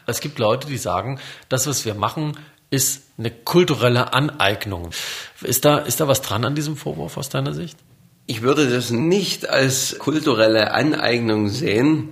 Es 0.07 0.21
gibt 0.21 0.40
Leute, 0.40 0.67
die 0.67 0.79
sagen, 0.79 1.21
das, 1.49 1.69
was 1.69 1.85
wir 1.85 1.95
machen, 1.95 2.37
ist 2.70 3.02
eine 3.18 3.30
kulturelle 3.30 4.12
Aneignung. 4.12 4.90
Ist 5.42 5.64
da, 5.64 5.78
ist 5.78 6.00
da 6.00 6.08
was 6.08 6.22
dran 6.22 6.44
an 6.44 6.54
diesem 6.54 6.76
Vorwurf 6.76 7.16
aus 7.16 7.28
deiner 7.28 7.52
Sicht? 7.52 7.76
Ich 8.26 8.42
würde 8.42 8.70
das 8.70 8.90
nicht 8.90 9.48
als 9.48 9.98
kulturelle 9.98 10.72
Aneignung 10.72 11.48
sehen, 11.48 12.10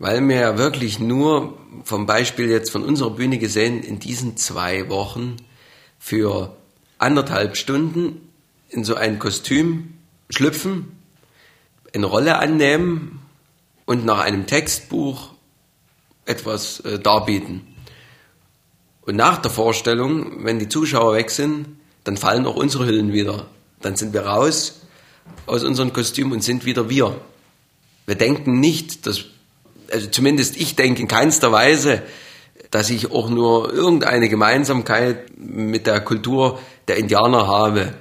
weil 0.00 0.26
wir 0.28 0.58
wirklich 0.58 0.98
nur 0.98 1.58
vom 1.84 2.06
Beispiel 2.06 2.48
jetzt 2.48 2.70
von 2.70 2.82
unserer 2.82 3.10
Bühne 3.10 3.38
gesehen 3.38 3.82
in 3.82 4.00
diesen 4.00 4.36
zwei 4.36 4.88
Wochen 4.88 5.36
für 5.98 6.56
anderthalb 6.98 7.56
Stunden 7.56 8.28
in 8.68 8.84
so 8.84 8.94
ein 8.94 9.18
Kostüm 9.18 9.94
schlüpfen, 10.28 10.96
eine 11.94 12.06
Rolle 12.06 12.38
annehmen 12.38 13.20
und 13.84 14.04
nach 14.04 14.20
einem 14.20 14.46
Textbuch 14.46 15.30
etwas 16.24 16.80
äh, 16.80 16.98
darbieten. 16.98 17.69
Und 19.10 19.16
nach 19.16 19.38
der 19.38 19.50
Vorstellung, 19.50 20.44
wenn 20.44 20.60
die 20.60 20.68
Zuschauer 20.68 21.14
weg 21.14 21.32
sind, 21.32 21.66
dann 22.04 22.16
fallen 22.16 22.46
auch 22.46 22.54
unsere 22.54 22.86
Hüllen 22.86 23.12
wieder. 23.12 23.48
Dann 23.82 23.96
sind 23.96 24.12
wir 24.12 24.20
raus 24.20 24.82
aus 25.46 25.64
unserem 25.64 25.92
Kostüm 25.92 26.30
und 26.30 26.44
sind 26.44 26.64
wieder 26.64 26.88
wir. 26.88 27.20
Wir 28.06 28.14
denken 28.14 28.60
nicht, 28.60 29.08
dass, 29.08 29.24
also 29.90 30.06
zumindest 30.06 30.56
ich 30.58 30.76
denke 30.76 31.02
in 31.02 31.08
keinster 31.08 31.50
Weise, 31.50 32.04
dass 32.70 32.88
ich 32.88 33.10
auch 33.10 33.28
nur 33.28 33.72
irgendeine 33.72 34.28
Gemeinsamkeit 34.28 35.36
mit 35.36 35.88
der 35.88 36.02
Kultur 36.02 36.60
der 36.86 36.98
Indianer 36.98 37.48
habe. 37.48 37.94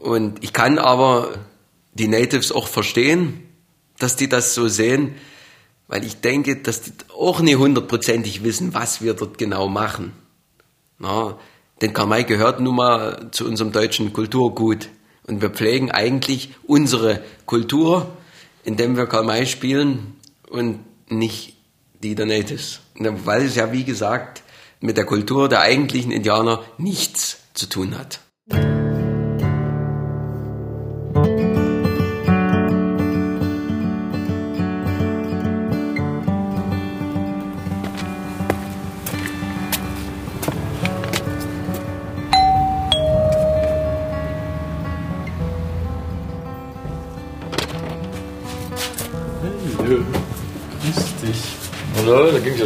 Und 0.00 0.42
ich 0.42 0.54
kann 0.54 0.78
aber 0.78 1.28
die 1.92 2.08
Natives 2.08 2.52
auch 2.52 2.68
verstehen, 2.68 3.46
dass 3.98 4.16
die 4.16 4.30
das 4.30 4.54
so 4.54 4.66
sehen, 4.66 5.14
weil 5.88 6.06
ich 6.06 6.22
denke, 6.22 6.56
dass 6.56 6.80
die 6.80 6.92
auch 7.14 7.40
nicht 7.40 7.58
hundertprozentig 7.58 8.44
wissen, 8.44 8.72
was 8.72 9.02
wir 9.02 9.12
dort 9.12 9.36
genau 9.36 9.68
machen. 9.68 10.14
Na, 10.98 11.38
denn 11.80 11.92
Karl 11.92 12.08
May 12.08 12.24
gehört 12.24 12.60
nun 12.60 12.76
mal 12.76 13.28
zu 13.30 13.46
unserem 13.46 13.72
deutschen 13.72 14.12
Kulturgut. 14.12 14.88
Und 15.26 15.42
wir 15.42 15.50
pflegen 15.50 15.90
eigentlich 15.90 16.54
unsere 16.66 17.22
Kultur, 17.46 18.10
indem 18.64 18.96
wir 18.96 19.06
Karl 19.06 19.24
May 19.24 19.46
spielen 19.46 20.16
und 20.48 20.80
nicht 21.08 21.54
die 22.02 22.14
der 22.14 22.26
Natives. 22.26 22.80
Weil 22.98 23.44
es 23.44 23.54
ja, 23.54 23.72
wie 23.72 23.84
gesagt, 23.84 24.42
mit 24.80 24.96
der 24.96 25.04
Kultur 25.04 25.48
der 25.48 25.60
eigentlichen 25.60 26.12
Indianer 26.12 26.62
nichts 26.78 27.38
zu 27.54 27.68
tun 27.68 27.96
hat. 27.98 28.20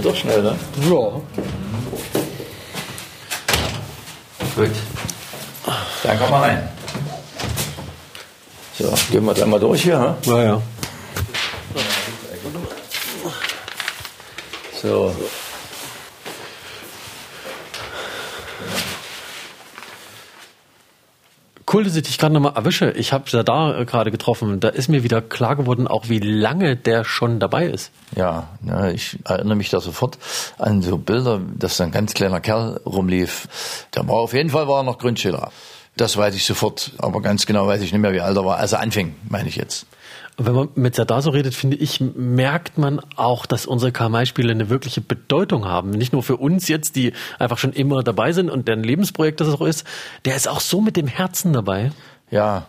Ja 0.03 0.11
doch 0.11 0.17
schnell, 0.17 0.43
ne? 0.43 0.59
Ja. 0.81 1.21
Gut. 4.57 4.71
Dann 6.03 6.19
komm 6.19 6.31
mal 6.31 6.41
rein. 6.41 6.69
So, 8.77 8.93
gehen 9.13 9.25
wir 9.25 9.35
dann 9.35 9.51
mal 9.51 9.61
durch 9.61 9.83
hier. 9.83 10.17
Hm? 10.25 10.33
Ja, 10.33 10.43
ja. 10.43 10.63
So. 14.83 15.15
Cool, 21.73 21.85
dass 21.85 21.97
ich 21.97 22.03
dich 22.03 22.19
gerade 22.19 22.35
nochmal 22.35 22.53
erwische. 22.55 22.91
Ich 22.91 23.15
habe 23.15 23.25
ja 23.29 23.43
da 23.43 23.81
äh, 23.81 23.85
gerade 23.87 24.11
getroffen. 24.11 24.61
Da 24.61 24.69
ist 24.69 24.89
mir 24.89 25.03
wieder 25.05 25.23
klar 25.23 25.57
geworden, 25.57 25.89
auch 25.89 26.11
wie 26.11 26.19
lange 26.19 26.77
der 26.77 27.05
schon 27.05 27.41
dabei 27.41 27.67
ist. 27.67 27.91
Ja, 28.15 28.49
ich 28.93 29.19
erinnere 29.25 29.57
mich 29.57 29.71
da 29.71 29.81
sofort 29.81 30.19
an 30.59 30.83
so 30.83 30.99
Bilder, 30.99 31.41
dass 31.57 31.79
da 31.79 31.85
ein 31.85 31.91
ganz 31.91 32.13
kleiner 32.13 32.41
Kerl 32.41 32.79
rumlief. 32.85 33.49
Der 33.95 34.07
war 34.07 34.17
auf 34.17 34.35
jeden 34.35 34.51
Fall 34.51 34.69
war 34.69 34.83
noch 34.83 34.99
Grundschüler. 34.99 35.51
Das 35.97 36.17
weiß 36.17 36.35
ich 36.35 36.45
sofort, 36.45 36.93
aber 36.99 37.23
ganz 37.23 37.47
genau 37.47 37.67
weiß 37.67 37.81
ich 37.81 37.93
nicht 37.93 38.03
mehr, 38.03 38.13
wie 38.13 38.21
alt 38.21 38.37
er 38.37 38.45
war. 38.45 38.59
Als 38.59 38.73
er 38.73 38.81
anfing, 38.81 39.15
meine 39.29 39.49
ich 39.49 39.57
jetzt. 39.57 39.87
Und 40.39 40.47
wenn 40.47 40.55
man 40.55 40.69
mit 40.75 40.95
Serdar 40.95 41.21
so 41.21 41.31
redet, 41.31 41.55
finde 41.55 41.77
ich, 41.77 42.01
merkt 42.01 42.79
man 42.79 43.01
auch, 43.17 43.45
dass 43.45 43.67
unsere 43.67 43.93
Karl-May-Spiele 43.93 44.51
eine 44.51 44.71
wirkliche 44.71 45.03
Bedeutung 45.03 45.67
haben. 45.67 45.91
Nicht 45.91 46.13
nur 46.13 46.23
für 46.23 46.39
uns 46.39 46.69
jetzt, 46.69 46.97
die 46.97 47.13
einfach 47.39 47.59
schon 47.59 47.73
immer 47.73 48.03
dabei 48.03 48.33
sind 48.33 48.49
und 48.49 48.67
deren 48.67 48.83
Lebensprojekt 48.83 49.41
das 49.41 49.49
auch 49.49 49.61
ist. 49.61 49.87
Der 50.25 50.35
ist 50.35 50.49
auch 50.49 50.61
so 50.61 50.81
mit 50.81 50.97
dem 50.97 51.07
Herzen 51.07 51.53
dabei. 51.53 51.93
Ja, 52.31 52.67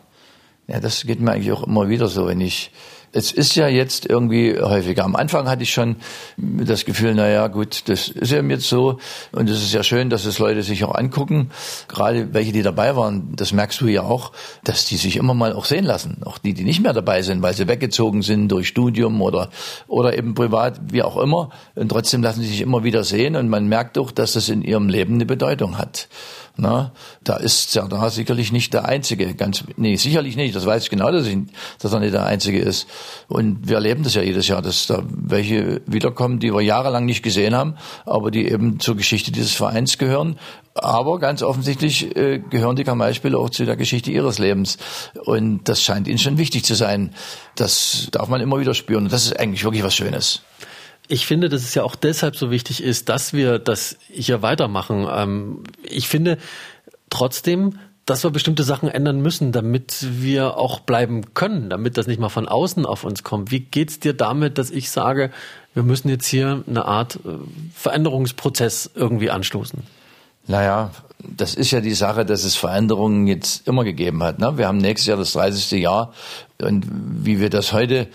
ja, 0.67 0.79
das 0.79 1.03
geht 1.05 1.21
mir 1.21 1.31
eigentlich 1.31 1.53
auch 1.53 1.63
immer 1.63 1.87
wieder 1.87 2.07
so, 2.07 2.27
wenn 2.27 2.41
ich 2.41 2.71
es 3.13 3.31
ist 3.31 3.55
ja 3.55 3.67
jetzt 3.67 4.07
irgendwie 4.07 4.59
häufiger. 4.59 5.05
Am 5.05 5.15
Anfang 5.15 5.47
hatte 5.47 5.61
ich 5.61 5.71
schon 5.71 5.97
das 6.37 6.83
Gefühl, 6.83 7.13
na 7.13 7.29
ja, 7.29 7.47
gut, 7.47 7.87
das 7.87 8.07
ist 8.09 8.31
eben 8.31 8.49
jetzt 8.49 8.67
so. 8.67 8.97
Und 9.31 9.49
es 9.49 9.61
ist 9.61 9.71
ja 9.71 9.83
schön, 9.83 10.09
dass 10.09 10.25
es 10.25 10.39
Leute 10.39 10.63
sich 10.63 10.83
auch 10.83 10.95
angucken. 10.95 11.51
Gerade 11.87 12.33
welche, 12.33 12.51
die 12.51 12.63
dabei 12.63 12.95
waren, 12.95 13.35
das 13.35 13.53
merkst 13.53 13.79
du 13.81 13.87
ja 13.87 14.01
auch, 14.01 14.31
dass 14.63 14.85
die 14.85 14.97
sich 14.97 15.15
immer 15.17 15.35
mal 15.35 15.53
auch 15.53 15.65
sehen 15.65 15.85
lassen. 15.85 16.21
Auch 16.25 16.39
die, 16.39 16.55
die 16.55 16.63
nicht 16.63 16.81
mehr 16.81 16.93
dabei 16.93 17.21
sind, 17.21 17.43
weil 17.43 17.53
sie 17.53 17.67
weggezogen 17.67 18.23
sind 18.23 18.47
durch 18.49 18.67
Studium 18.67 19.21
oder, 19.21 19.49
oder 19.87 20.17
eben 20.17 20.33
privat, 20.33 20.79
wie 20.91 21.03
auch 21.03 21.17
immer. 21.17 21.51
Und 21.75 21.89
trotzdem 21.89 22.23
lassen 22.23 22.41
sie 22.41 22.47
sich 22.47 22.61
immer 22.61 22.83
wieder 22.83 23.03
sehen. 23.03 23.35
Und 23.35 23.47
man 23.47 23.67
merkt 23.67 23.97
doch, 23.97 24.11
dass 24.11 24.33
das 24.33 24.49
in 24.49 24.63
ihrem 24.63 24.89
Leben 24.89 25.15
eine 25.15 25.27
Bedeutung 25.27 25.77
hat. 25.77 26.07
Na, 26.55 26.91
da 27.23 27.37
ist 27.37 27.71
Serdar 27.71 28.11
sicherlich 28.11 28.51
nicht 28.51 28.75
der 28.75 28.85
Einzige. 28.85 29.33
Ganz, 29.33 29.63
nee, 29.75 29.95
sicherlich 29.95 30.35
nicht. 30.35 30.55
Das 30.55 30.67
weiß 30.67 30.83
ich 30.83 30.89
genau, 30.91 31.11
dass, 31.11 31.25
ich, 31.25 31.37
dass 31.79 31.93
er 31.93 31.99
nicht 31.99 32.13
der 32.13 32.25
Einzige 32.25 32.59
ist. 32.59 32.87
Und 33.27 33.67
wir 33.67 33.75
erleben 33.75 34.03
das 34.03 34.15
ja 34.15 34.21
jedes 34.21 34.47
Jahr, 34.47 34.61
dass 34.61 34.87
da 34.87 35.03
welche 35.07 35.81
wiederkommen, 35.85 36.39
die 36.39 36.53
wir 36.53 36.61
jahrelang 36.61 37.05
nicht 37.05 37.23
gesehen 37.23 37.55
haben, 37.55 37.75
aber 38.05 38.31
die 38.31 38.47
eben 38.47 38.79
zur 38.79 38.95
Geschichte 38.95 39.31
dieses 39.31 39.53
Vereins 39.53 39.97
gehören. 39.97 40.37
Aber 40.75 41.19
ganz 41.19 41.43
offensichtlich 41.43 42.15
äh, 42.15 42.39
gehören 42.39 42.75
die 42.75 42.83
Kamalspieler 42.83 43.37
auch 43.37 43.49
zu 43.49 43.65
der 43.65 43.75
Geschichte 43.75 44.11
ihres 44.11 44.39
Lebens. 44.39 44.77
Und 45.25 45.69
das 45.69 45.81
scheint 45.81 46.07
ihnen 46.07 46.17
schon 46.17 46.37
wichtig 46.37 46.65
zu 46.65 46.75
sein. 46.75 47.13
Das 47.55 48.07
darf 48.11 48.27
man 48.27 48.41
immer 48.41 48.59
wieder 48.59 48.73
spüren. 48.73 49.03
Und 49.03 49.13
das 49.13 49.25
ist 49.25 49.39
eigentlich 49.39 49.63
wirklich 49.63 49.83
was 49.83 49.95
Schönes. 49.95 50.41
Ich 51.07 51.27
finde, 51.27 51.49
dass 51.49 51.63
es 51.63 51.75
ja 51.75 51.83
auch 51.83 51.95
deshalb 51.95 52.35
so 52.35 52.49
wichtig 52.49 52.81
ist, 52.81 53.09
dass 53.09 53.33
wir 53.33 53.59
das 53.59 53.97
hier 54.09 54.41
weitermachen. 54.41 55.07
Ähm, 55.11 55.63
ich 55.83 56.07
finde 56.07 56.37
trotzdem, 57.09 57.77
dass 58.05 58.23
wir 58.23 58.31
bestimmte 58.31 58.63
Sachen 58.63 58.89
ändern 58.89 59.21
müssen, 59.21 59.51
damit 59.51 60.05
wir 60.09 60.57
auch 60.57 60.81
bleiben 60.81 61.33
können, 61.33 61.69
damit 61.69 61.97
das 61.97 62.07
nicht 62.07 62.19
mal 62.19 62.29
von 62.29 62.47
außen 62.47 62.85
auf 62.85 63.03
uns 63.03 63.23
kommt. 63.23 63.51
Wie 63.51 63.61
geht's 63.61 63.99
dir 63.99 64.13
damit, 64.13 64.57
dass 64.57 64.71
ich 64.71 64.91
sage, 64.91 65.31
wir 65.73 65.83
müssen 65.83 66.09
jetzt 66.09 66.25
hier 66.25 66.63
eine 66.67 66.85
Art 66.85 67.15
äh, 67.17 67.29
Veränderungsprozess 67.73 68.91
irgendwie 68.93 69.29
anstoßen? 69.29 69.83
Naja, 70.45 70.91
das 71.19 71.55
ist 71.55 71.71
ja 71.71 71.79
die 71.79 71.93
Sache, 71.93 72.25
dass 72.25 72.43
es 72.43 72.55
Veränderungen 72.55 73.27
jetzt 73.27 73.65
immer 73.65 73.85
gegeben 73.85 74.21
hat. 74.23 74.39
Ne? 74.39 74.57
Wir 74.57 74.67
haben 74.67 74.77
nächstes 74.77 75.07
Jahr 75.07 75.17
das 75.17 75.31
30. 75.31 75.71
Jahr 75.79 76.13
und 76.61 76.85
wie 76.91 77.39
wir 77.39 77.49
das 77.49 77.71
heute 77.71 78.07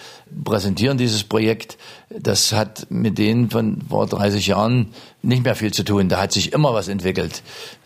präsentieren, 0.44 0.98
dieses 0.98 1.24
Projekt, 1.24 1.78
das 2.10 2.52
hat 2.52 2.86
mit 2.90 3.16
denen 3.16 3.50
von 3.50 3.80
vor 3.88 4.06
30 4.06 4.46
Jahren 4.46 4.88
nicht 5.22 5.44
mehr 5.44 5.54
viel 5.54 5.72
zu 5.72 5.84
tun. 5.84 6.10
Da 6.10 6.20
hat 6.20 6.32
sich 6.32 6.52
immer 6.52 6.74
was 6.74 6.88
entwickelt. 6.88 7.42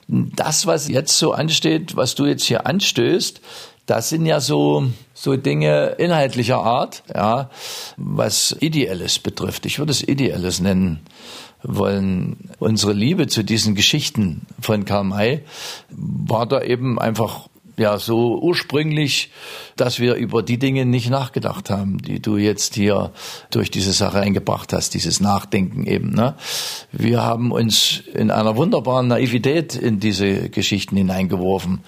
Das, 0.08 0.66
was 0.66 0.88
jetzt 0.88 1.18
so 1.18 1.32
ansteht, 1.32 1.96
was 1.96 2.14
du 2.14 2.26
jetzt 2.26 2.44
hier 2.44 2.66
anstößt, 2.66 3.40
das 3.86 4.08
sind 4.08 4.26
ja 4.26 4.40
so, 4.40 4.86
so 5.14 5.36
Dinge 5.36 5.96
inhaltlicher 5.98 6.58
Art, 6.58 7.02
ja, 7.12 7.50
was 7.96 8.56
Ideelles 8.60 9.18
betrifft. 9.18 9.66
Ich 9.66 9.78
würde 9.78 9.90
es 9.90 10.06
Ideelles 10.06 10.60
nennen 10.60 11.00
wollen. 11.62 12.50
Unsere 12.58 12.92
Liebe 12.92 13.26
zu 13.26 13.42
diesen 13.42 13.74
Geschichten 13.74 14.46
von 14.60 14.84
Karl 14.84 15.04
May 15.04 15.42
war 15.90 16.46
da 16.46 16.62
eben 16.62 16.98
einfach 16.98 17.48
ja 17.76 17.98
so 17.98 18.38
ursprünglich, 18.40 19.30
dass 19.76 19.98
wir 19.98 20.14
über 20.14 20.42
die 20.42 20.58
Dinge 20.58 20.84
nicht 20.84 21.10
nachgedacht 21.10 21.70
haben, 21.70 21.98
die 21.98 22.20
du 22.20 22.36
jetzt 22.36 22.74
hier 22.74 23.12
durch 23.50 23.70
diese 23.70 23.92
Sache 23.92 24.20
eingebracht 24.20 24.72
hast, 24.72 24.94
dieses 24.94 25.20
Nachdenken 25.20 25.86
eben. 25.86 26.10
Ne? 26.10 26.34
Wir 26.92 27.22
haben 27.22 27.52
uns 27.52 28.02
in 28.14 28.30
einer 28.30 28.56
wunderbaren 28.56 29.08
Naivität 29.08 29.74
in 29.74 30.00
diese 30.00 30.50
Geschichten 30.50 30.96
hineingeworfen, 30.96 31.80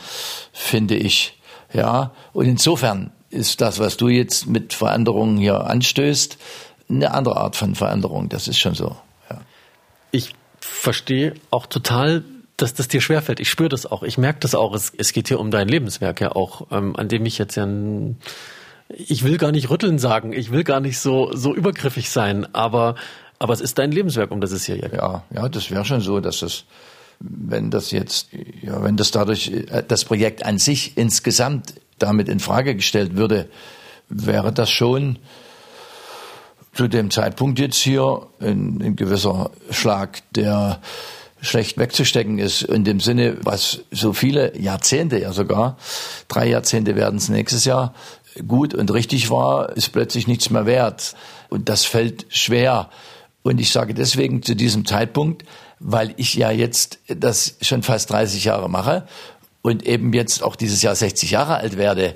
finde 0.52 0.96
ich. 0.96 1.38
Ja, 1.72 2.12
und 2.32 2.46
insofern 2.46 3.10
ist 3.30 3.60
das, 3.60 3.80
was 3.80 3.96
du 3.96 4.08
jetzt 4.08 4.46
mit 4.46 4.72
Veränderungen 4.72 5.38
hier 5.38 5.66
anstößt, 5.66 6.38
eine 6.88 7.12
andere 7.12 7.36
Art 7.36 7.56
von 7.56 7.74
Veränderung. 7.74 8.28
Das 8.28 8.46
ist 8.46 8.58
schon 8.58 8.74
so. 8.74 8.96
Ich 10.12 10.30
verstehe 10.60 11.34
auch 11.50 11.66
total 11.66 12.22
dass 12.56 12.74
das 12.74 12.88
dir 12.88 13.00
schwerfällt. 13.00 13.40
Ich 13.40 13.50
spüre 13.50 13.68
das 13.68 13.86
auch. 13.86 14.02
Ich 14.02 14.18
merke 14.18 14.40
das 14.40 14.54
auch. 14.54 14.74
Es, 14.74 14.92
es 14.96 15.12
geht 15.12 15.28
hier 15.28 15.40
um 15.40 15.50
dein 15.50 15.68
Lebenswerk 15.68 16.20
ja 16.20 16.32
auch, 16.32 16.68
ähm, 16.70 16.94
an 16.96 17.08
dem 17.08 17.26
ich 17.26 17.38
jetzt 17.38 17.56
ja 17.56 17.66
ich 18.88 19.24
will 19.24 19.38
gar 19.38 19.52
nicht 19.52 19.70
rütteln 19.70 19.98
sagen. 19.98 20.32
Ich 20.32 20.50
will 20.50 20.64
gar 20.64 20.80
nicht 20.80 20.98
so, 20.98 21.30
so 21.34 21.54
übergriffig 21.54 22.10
sein. 22.10 22.46
Aber, 22.54 22.96
aber 23.38 23.52
es 23.52 23.60
ist 23.60 23.78
dein 23.78 23.92
Lebenswerk, 23.92 24.30
um 24.30 24.40
das 24.40 24.52
es 24.52 24.64
hier 24.64 24.78
geht. 24.78 24.92
Ja, 24.92 25.24
ja, 25.34 25.48
das 25.48 25.70
wäre 25.70 25.84
schon 25.84 26.00
so, 26.00 26.20
dass 26.20 26.42
es, 26.42 26.64
wenn 27.20 27.70
das 27.70 27.90
jetzt, 27.90 28.28
ja, 28.62 28.82
wenn 28.82 28.96
das 28.96 29.10
dadurch, 29.10 29.48
äh, 29.48 29.82
das 29.86 30.04
Projekt 30.04 30.44
an 30.44 30.58
sich 30.58 30.96
insgesamt 30.96 31.74
damit 31.98 32.28
in 32.28 32.40
Frage 32.40 32.74
gestellt 32.74 33.16
würde, 33.16 33.48
wäre 34.08 34.52
das 34.52 34.70
schon 34.70 35.18
zu 36.74 36.88
dem 36.88 37.10
Zeitpunkt 37.10 37.58
jetzt 37.58 37.76
hier 37.76 38.26
ein, 38.40 38.82
ein 38.82 38.96
gewisser 38.96 39.50
Schlag, 39.70 40.22
der 40.32 40.80
schlecht 41.44 41.78
wegzustecken 41.78 42.38
ist. 42.38 42.62
In 42.62 42.84
dem 42.84 43.00
Sinne, 43.00 43.38
was 43.42 43.80
so 43.90 44.12
viele 44.12 44.58
Jahrzehnte 44.58 45.18
ja 45.20 45.32
sogar, 45.32 45.76
drei 46.28 46.48
Jahrzehnte 46.48 46.96
werden 46.96 47.16
es 47.16 47.28
nächstes 47.28 47.64
Jahr, 47.64 47.94
gut 48.48 48.74
und 48.74 48.92
richtig 48.92 49.30
war, 49.30 49.76
ist 49.76 49.90
plötzlich 49.92 50.26
nichts 50.26 50.50
mehr 50.50 50.66
wert. 50.66 51.14
Und 51.48 51.68
das 51.68 51.84
fällt 51.84 52.26
schwer. 52.30 52.90
Und 53.42 53.60
ich 53.60 53.70
sage 53.70 53.94
deswegen 53.94 54.42
zu 54.42 54.56
diesem 54.56 54.86
Zeitpunkt, 54.86 55.44
weil 55.78 56.14
ich 56.16 56.34
ja 56.34 56.50
jetzt 56.50 56.98
das 57.06 57.56
schon 57.60 57.82
fast 57.82 58.10
30 58.10 58.44
Jahre 58.44 58.70
mache 58.70 59.06
und 59.62 59.86
eben 59.86 60.12
jetzt 60.12 60.42
auch 60.42 60.56
dieses 60.56 60.82
Jahr 60.82 60.94
60 60.94 61.30
Jahre 61.30 61.56
alt 61.56 61.76
werde. 61.76 62.14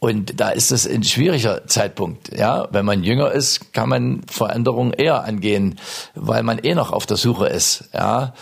Und 0.00 0.40
da 0.40 0.50
ist 0.50 0.70
es 0.70 0.86
ein 0.86 1.02
schwieriger 1.02 1.66
Zeitpunkt. 1.66 2.36
Ja, 2.36 2.68
wenn 2.70 2.84
man 2.84 3.02
jünger 3.02 3.32
ist, 3.32 3.72
kann 3.72 3.88
man 3.88 4.22
Veränderungen 4.28 4.92
eher 4.92 5.24
angehen, 5.24 5.76
weil 6.14 6.44
man 6.44 6.58
eh 6.58 6.74
noch 6.74 6.92
auf 6.92 7.06
der 7.06 7.16
Suche 7.16 7.48
ist. 7.48 7.88
Ja, 7.92 8.34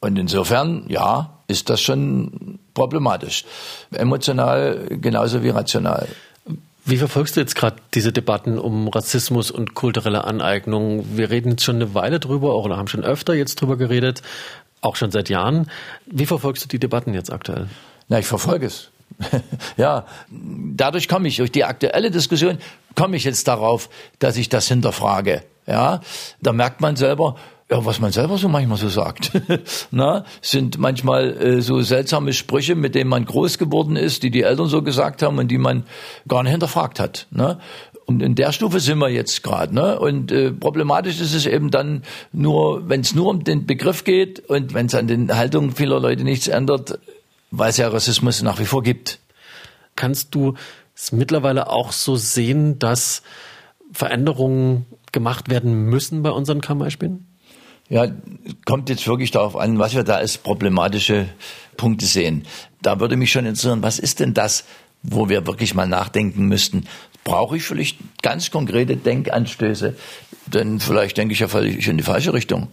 und 0.00 0.18
insofern, 0.18 0.84
ja, 0.88 1.38
ist 1.48 1.68
das 1.68 1.80
schon 1.80 2.58
problematisch. 2.74 3.44
Emotional 3.92 4.86
genauso 4.90 5.42
wie 5.42 5.50
rational. 5.50 6.08
Wie 6.84 6.96
verfolgst 6.96 7.36
du 7.36 7.40
jetzt 7.40 7.54
gerade 7.54 7.76
diese 7.94 8.10
Debatten 8.10 8.58
um 8.58 8.88
Rassismus 8.88 9.52
und 9.52 9.74
kulturelle 9.74 10.24
Aneignung? 10.24 11.04
Wir 11.16 11.30
reden 11.30 11.50
jetzt 11.50 11.62
schon 11.62 11.76
eine 11.76 11.94
Weile 11.94 12.18
drüber 12.18 12.56
oder 12.56 12.76
haben 12.76 12.88
schon 12.88 13.04
öfter 13.04 13.34
jetzt 13.34 13.60
drüber 13.60 13.76
geredet, 13.76 14.22
auch 14.80 14.96
schon 14.96 15.12
seit 15.12 15.28
Jahren. 15.28 15.70
Wie 16.06 16.26
verfolgst 16.26 16.64
du 16.64 16.68
die 16.68 16.80
Debatten 16.80 17.14
jetzt 17.14 17.32
aktuell? 17.32 17.68
Na, 18.08 18.18
ich 18.18 18.26
verfolge 18.26 18.66
es. 18.66 18.90
ja, 19.76 20.06
dadurch 20.30 21.08
komme 21.08 21.28
ich, 21.28 21.36
durch 21.36 21.52
die 21.52 21.64
aktuelle 21.64 22.10
Diskussion, 22.10 22.58
komme 22.94 23.16
ich 23.16 23.24
jetzt 23.24 23.48
darauf, 23.48 23.88
dass 24.18 24.36
ich 24.36 24.48
das 24.48 24.68
hinterfrage. 24.68 25.42
Ja, 25.66 26.00
da 26.40 26.52
merkt 26.52 26.80
man 26.80 26.96
selber, 26.96 27.36
ja, 27.72 27.84
was 27.86 28.00
man 28.00 28.12
selber 28.12 28.36
so 28.36 28.48
manchmal 28.48 28.76
so 28.76 28.88
sagt. 28.88 29.32
Na, 29.90 30.24
sind 30.42 30.78
manchmal 30.78 31.36
äh, 31.40 31.62
so 31.62 31.80
seltsame 31.80 32.32
Sprüche, 32.34 32.74
mit 32.74 32.94
denen 32.94 33.08
man 33.08 33.24
groß 33.24 33.56
geworden 33.56 33.96
ist, 33.96 34.22
die 34.22 34.30
die 34.30 34.42
Eltern 34.42 34.66
so 34.66 34.82
gesagt 34.82 35.22
haben 35.22 35.38
und 35.38 35.48
die 35.48 35.58
man 35.58 35.84
gar 36.28 36.42
nicht 36.42 36.52
hinterfragt 36.52 37.00
hat. 37.00 37.28
Ne? 37.30 37.58
Und 38.04 38.22
in 38.22 38.34
der 38.34 38.52
Stufe 38.52 38.78
sind 38.80 38.98
wir 38.98 39.08
jetzt 39.08 39.42
gerade. 39.42 39.74
Ne? 39.74 39.98
Und 39.98 40.32
äh, 40.32 40.52
problematisch 40.52 41.18
ist 41.20 41.32
es 41.32 41.46
eben 41.46 41.70
dann 41.70 42.02
nur, 42.32 42.88
wenn 42.90 43.00
es 43.00 43.14
nur 43.14 43.28
um 43.28 43.42
den 43.42 43.64
Begriff 43.64 44.04
geht 44.04 44.40
und 44.40 44.74
wenn 44.74 44.86
es 44.86 44.94
an 44.94 45.06
den 45.06 45.34
Haltungen 45.34 45.72
vieler 45.72 45.98
Leute 45.98 46.24
nichts 46.24 46.48
ändert, 46.48 46.98
weil 47.52 47.70
es 47.70 47.76
ja 47.76 47.86
Rassismus 47.88 48.42
nach 48.42 48.58
wie 48.58 48.64
vor 48.64 48.82
gibt. 48.82 49.20
Kannst 49.94 50.34
du 50.34 50.54
es 50.96 51.12
mittlerweile 51.12 51.70
auch 51.70 51.92
so 51.92 52.16
sehen, 52.16 52.78
dass 52.78 53.22
Veränderungen 53.92 54.86
gemacht 55.12 55.50
werden 55.50 55.84
müssen 55.84 56.22
bei 56.22 56.30
unseren 56.30 56.60
Kammerspielen? 56.60 57.26
Ja, 57.88 58.06
kommt 58.64 58.88
jetzt 58.88 59.06
wirklich 59.06 59.32
darauf 59.32 59.54
an, 59.54 59.78
was 59.78 59.94
wir 59.94 60.02
da 60.02 60.16
als 60.16 60.38
problematische 60.38 61.28
Punkte 61.76 62.06
sehen. 62.06 62.46
Da 62.80 63.00
würde 63.00 63.16
mich 63.16 63.30
schon 63.30 63.44
interessieren, 63.44 63.82
was 63.82 63.98
ist 63.98 64.20
denn 64.20 64.32
das, 64.32 64.64
wo 65.02 65.28
wir 65.28 65.46
wirklich 65.46 65.74
mal 65.74 65.86
nachdenken 65.86 66.46
müssten? 66.46 66.86
Brauche 67.24 67.56
ich 67.56 67.64
vielleicht 67.64 67.98
ganz 68.22 68.50
konkrete 68.50 68.96
Denkanstöße? 68.96 69.94
Denn 70.46 70.80
vielleicht 70.80 71.18
denke 71.18 71.34
ich 71.34 71.40
ja 71.40 71.48
völlig 71.48 71.86
in 71.86 71.98
die 71.98 72.02
falsche 72.02 72.32
Richtung. 72.32 72.68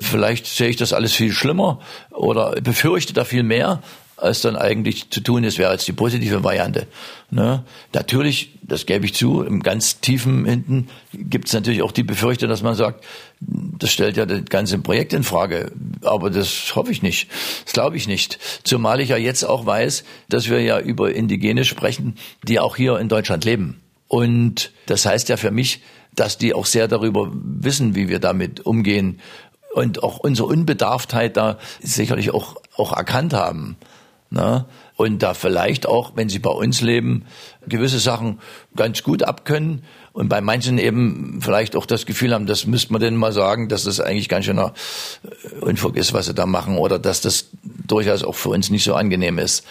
Vielleicht 0.00 0.46
sehe 0.46 0.68
ich 0.68 0.76
das 0.76 0.92
alles 0.92 1.12
viel 1.12 1.32
schlimmer 1.32 1.80
oder 2.10 2.52
befürchte 2.60 3.12
da 3.12 3.24
viel 3.24 3.42
mehr, 3.42 3.82
als 4.20 4.42
dann 4.42 4.56
eigentlich 4.56 5.10
zu 5.10 5.20
tun 5.20 5.44
ist, 5.44 5.58
wäre 5.58 5.72
jetzt 5.72 5.88
die 5.88 5.92
positive 5.92 6.44
Variante. 6.44 6.86
Ne? 7.30 7.64
Natürlich, 7.92 8.52
das 8.62 8.86
gebe 8.86 9.04
ich 9.04 9.14
zu, 9.14 9.42
im 9.42 9.62
ganz 9.62 10.00
tiefen 10.00 10.44
hinten 10.44 10.88
gibt 11.12 11.48
es 11.48 11.54
natürlich 11.54 11.82
auch 11.82 11.92
die 11.92 12.02
Befürchtung, 12.02 12.48
dass 12.48 12.62
man 12.62 12.74
sagt, 12.74 13.04
das 13.40 13.90
stellt 13.90 14.16
ja 14.16 14.26
das 14.26 14.44
ganze 14.46 14.78
Projekt 14.78 15.12
in 15.12 15.22
Frage. 15.22 15.72
Aber 16.02 16.30
das 16.30 16.74
hoffe 16.76 16.92
ich 16.92 17.02
nicht. 17.02 17.28
Das 17.64 17.72
glaube 17.72 17.96
ich 17.96 18.06
nicht. 18.06 18.38
Zumal 18.64 19.00
ich 19.00 19.10
ja 19.10 19.16
jetzt 19.16 19.44
auch 19.44 19.66
weiß, 19.66 20.04
dass 20.28 20.48
wir 20.48 20.60
ja 20.60 20.78
über 20.78 21.12
Indigene 21.12 21.64
sprechen, 21.64 22.16
die 22.46 22.60
auch 22.60 22.76
hier 22.76 22.98
in 22.98 23.08
Deutschland 23.08 23.44
leben. 23.44 23.80
Und 24.08 24.72
das 24.86 25.06
heißt 25.06 25.28
ja 25.28 25.36
für 25.36 25.50
mich, 25.50 25.80
dass 26.14 26.38
die 26.38 26.54
auch 26.54 26.66
sehr 26.66 26.88
darüber 26.88 27.30
wissen, 27.32 27.94
wie 27.94 28.08
wir 28.08 28.18
damit 28.18 28.66
umgehen 28.66 29.20
und 29.72 30.02
auch 30.02 30.18
unsere 30.18 30.48
Unbedarftheit 30.48 31.36
da 31.36 31.58
sicherlich 31.80 32.32
auch, 32.32 32.56
auch 32.76 32.92
erkannt 32.92 33.32
haben. 33.32 33.76
Ne? 34.30 34.64
Und 34.94 35.24
da 35.24 35.34
vielleicht 35.34 35.86
auch, 35.86 36.12
wenn 36.14 36.28
sie 36.28 36.38
bei 36.38 36.50
uns 36.50 36.82
leben, 36.82 37.24
gewisse 37.66 37.98
Sachen 37.98 38.38
ganz 38.76 39.02
gut 39.02 39.24
abkönnen 39.24 39.82
und 40.12 40.28
bei 40.28 40.40
manchen 40.40 40.78
eben 40.78 41.40
vielleicht 41.42 41.74
auch 41.74 41.84
das 41.84 42.06
Gefühl 42.06 42.32
haben, 42.32 42.46
das 42.46 42.64
müsste 42.64 42.92
man 42.92 43.00
denen 43.00 43.16
mal 43.16 43.32
sagen, 43.32 43.68
dass 43.68 43.84
das 43.84 43.98
eigentlich 43.98 44.28
ganz 44.28 44.44
schöner 44.44 44.72
äh, 45.24 45.64
Unfug 45.64 45.96
ist, 45.96 46.12
was 46.12 46.26
sie 46.26 46.34
da 46.34 46.46
machen 46.46 46.78
oder 46.78 47.00
dass 47.00 47.20
das 47.20 47.46
durchaus 47.62 48.22
auch 48.22 48.36
für 48.36 48.50
uns 48.50 48.70
nicht 48.70 48.84
so 48.84 48.94
angenehm 48.94 49.38
ist. 49.38 49.66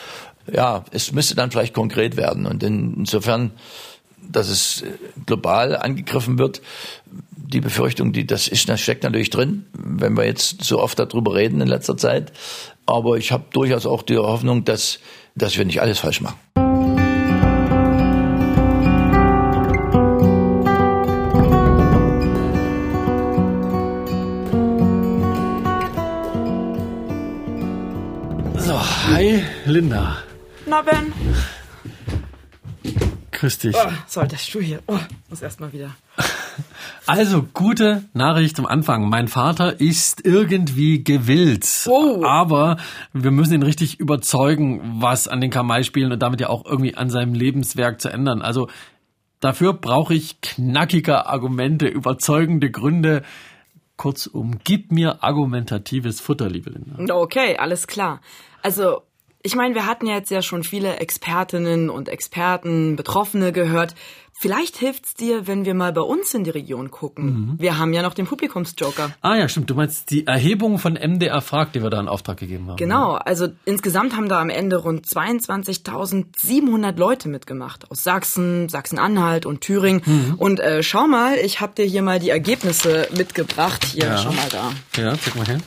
Ja, 0.51 0.83
es 0.91 1.13
müsste 1.13 1.35
dann 1.35 1.51
vielleicht 1.51 1.73
konkret 1.73 2.17
werden 2.17 2.45
und 2.45 2.61
insofern, 2.61 3.51
dass 4.21 4.49
es 4.49 4.81
äh, 4.81 4.87
global 5.25 5.77
angegriffen 5.77 6.37
wird, 6.37 6.61
die 7.49 7.61
Befürchtung, 7.61 8.11
die 8.11 8.27
das 8.27 8.47
ist, 8.47 8.67
das 8.67 8.81
steckt 8.81 9.03
natürlich 9.03 9.29
drin, 9.29 9.65
wenn 9.73 10.17
wir 10.17 10.25
jetzt 10.25 10.63
so 10.63 10.79
oft 10.79 10.99
darüber 10.99 11.33
reden 11.33 11.61
in 11.61 11.67
letzter 11.67 11.97
Zeit. 11.97 12.31
Aber 12.89 13.17
ich 13.17 13.32
habe 13.32 13.43
durchaus 13.52 13.86
auch 13.86 14.02
die 14.02 14.17
Hoffnung, 14.17 14.65
dass, 14.65 14.99
dass 15.36 15.56
wir 15.56 15.63
nicht 15.63 15.80
alles 15.80 15.99
falsch 15.99 16.21
machen. 16.21 16.39
So, 28.58 28.82
hi 29.08 29.43
Linda. 29.65 30.17
Na 30.65 30.82
Ben. 30.82 31.13
Grüß 33.32 33.60
dich. 33.60 33.75
Oh, 33.75 33.91
so, 34.08 34.23
der 34.23 34.38
Stuhl 34.38 34.63
hier. 34.63 34.80
Oh, 34.88 34.97
muss 35.30 35.43
erstmal 35.43 35.71
wieder. 35.73 35.95
Also, 37.09 37.43
gute 37.55 38.03
Nachricht 38.13 38.55
zum 38.55 38.67
Anfang. 38.67 39.09
Mein 39.09 39.27
Vater 39.27 39.81
ist 39.81 40.23
irgendwie 40.27 41.03
gewillt. 41.03 41.67
Oh. 41.87 42.23
Aber 42.23 42.77
wir 43.13 43.31
müssen 43.31 43.55
ihn 43.55 43.63
richtig 43.63 43.99
überzeugen, 43.99 44.97
was 45.01 45.27
an 45.27 45.41
den 45.41 45.49
Kamai-Spielen 45.49 46.11
und 46.11 46.19
damit 46.21 46.39
ja 46.39 46.49
auch 46.49 46.65
irgendwie 46.65 46.93
an 46.93 47.09
seinem 47.09 47.33
Lebenswerk 47.33 47.99
zu 47.99 48.09
ändern. 48.09 48.43
Also, 48.43 48.67
dafür 49.39 49.73
brauche 49.73 50.13
ich 50.13 50.39
knackige 50.41 51.25
Argumente, 51.25 51.87
überzeugende 51.87 52.69
Gründe. 52.69 53.23
Kurzum, 53.97 54.59
gib 54.63 54.91
mir 54.91 55.23
argumentatives 55.23 56.21
Futter, 56.21 56.47
liebe 56.47 56.69
Linda. 56.69 57.15
Okay, 57.15 57.57
alles 57.57 57.87
klar. 57.87 58.21
Also, 58.61 59.01
ich 59.41 59.56
meine, 59.56 59.73
wir 59.75 59.86
hatten 59.86 60.06
ja 60.08 60.15
jetzt 60.15 60.32
ja 60.32 60.41
schon 60.41 60.63
viele 60.63 60.97
Expertinnen 60.97 61.89
und 61.89 62.10
Experten, 62.10 62.95
Betroffene 62.95 63.52
gehört. 63.52 63.95
Vielleicht 64.41 64.78
hilft's 64.78 65.15
dir, 65.15 65.47
wenn 65.47 65.65
wir 65.65 65.73
mal 65.73 65.91
bei 65.91 65.99
uns 66.02 66.34
in 66.34 66.45
die 66.45 66.49
Region 66.49 66.91
gucken. 66.91 67.56
Wir 67.58 67.78
haben 67.78 67.91
ja 67.91 68.02
noch 68.02 68.13
den 68.13 68.25
Publikumsjoker. 68.25 69.12
Ah 69.21 69.36
ja, 69.36 69.49
stimmt. 69.49 69.69
Du 69.69 69.75
meinst 69.75 70.12
die 70.12 70.25
Erhebung 70.28 70.78
von 70.80 70.93
MDR 70.93 71.41
Frag, 71.41 71.73
die 71.73 71.84
wir 71.84 71.89
da 71.89 71.99
in 71.99 72.08
Auftrag 72.08 72.38
gegeben 72.38 72.67
haben. 72.69 72.78
Genau, 72.78 73.15
also 73.15 73.47
insgesamt 73.65 74.15
haben 74.15 74.30
da 74.30 74.39
am 74.39 74.49
Ende 74.49 74.78
rund 74.78 75.06
22.700 75.06 76.97
Leute 76.97 77.28
mitgemacht. 77.30 77.89
Aus 77.91 78.04
Sachsen, 78.04 78.69
Sachsen-Anhalt 78.69 79.45
und 79.45 79.62
Thüringen. 79.62 80.36
Und 80.38 80.60
äh, 80.60 80.84
schau 80.84 81.08
mal, 81.08 81.36
ich 81.38 81.60
habe 81.62 81.73
dir 81.75 81.86
hier 81.86 82.02
mal 82.02 82.19
die 82.19 82.30
Ergebnisse 82.30 83.08
mitgebracht. 83.15 83.84
Hier, 83.86 84.06
Ja. 84.06 84.17
schau 84.17 84.32
mal 84.32 84.47
da. 84.49 84.71
Ja, 85.02 85.13
zeig 85.17 85.36
mal 85.36 85.47
her. 85.47 85.60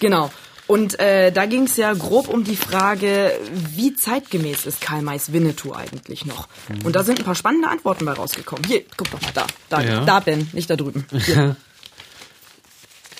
Genau. 0.00 0.30
Und 0.72 0.98
äh, 1.00 1.30
da 1.32 1.44
ging 1.44 1.64
es 1.64 1.76
ja 1.76 1.92
grob 1.92 2.28
um 2.28 2.44
die 2.44 2.56
Frage, 2.56 3.30
wie 3.74 3.94
zeitgemäß 3.94 4.64
ist 4.64 4.80
Karl 4.80 5.02
Mays 5.02 5.30
Winnetou 5.30 5.74
eigentlich 5.74 6.24
noch? 6.24 6.48
Und 6.82 6.96
da 6.96 7.04
sind 7.04 7.18
ein 7.18 7.26
paar 7.26 7.34
spannende 7.34 7.68
Antworten 7.68 8.06
bei 8.06 8.12
rausgekommen. 8.12 8.64
Hier, 8.64 8.82
guck 8.96 9.10
doch 9.10 9.20
mal 9.20 9.32
da. 9.34 9.46
Da, 9.68 9.82
Ja. 9.82 10.04
da 10.06 10.20
Ben, 10.20 10.48
nicht 10.54 10.70
da 10.70 10.76
drüben. 10.76 11.04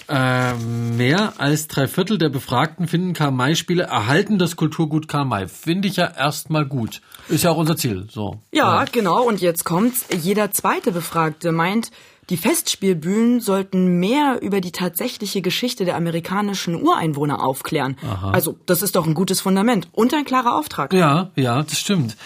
Äh, 0.09 0.55
mehr 0.55 1.35
als 1.39 1.69
drei 1.69 1.87
Viertel 1.87 2.19
der 2.19 2.29
Befragten 2.29 2.87
finden 2.87 3.15
Karl-May-Spiele 3.15 3.85
erhalten 3.85 4.39
das 4.39 4.57
Kulturgut 4.57 5.09
Karl-May. 5.09 5.49
Finde 5.49 5.89
ich 5.89 5.97
ja 5.97 6.07
erstmal 6.07 6.67
gut. 6.67 7.01
Ist 7.29 7.45
ja 7.45 7.51
auch 7.51 7.57
unser 7.57 7.77
Ziel. 7.77 8.09
So. 8.11 8.41
Ja, 8.53 8.81
ja, 8.81 8.85
genau. 8.91 9.23
Und 9.23 9.41
jetzt 9.41 9.65
kommt's. 9.65 10.05
Jeder 10.21 10.51
zweite 10.51 10.93
Befragte 10.93 11.53
meint, 11.53 11.93
die 12.33 12.39
Festspielbühnen 12.39 13.41
sollten 13.41 14.01
mehr 14.01 14.39
über 14.41 14.63
die 14.63 14.73
tatsächliche 14.73 15.43
Geschichte 15.43 15.85
der 15.85 15.97
amerikanischen 15.97 16.83
Ureinwohner 16.83 17.45
aufklären. 17.45 17.99
Aha. 18.03 18.31
Also, 18.31 18.57
das 18.65 18.81
ist 18.81 18.97
doch 18.97 19.07
ein 19.07 19.13
gutes 19.13 19.43
Fundament 19.43 19.89
und 19.93 20.15
ein 20.15 20.25
klarer 20.25 20.57
Auftrag. 20.57 20.95
Ja, 20.95 21.31
ja, 21.37 21.63
das 21.63 21.79
stimmt. 21.79 22.17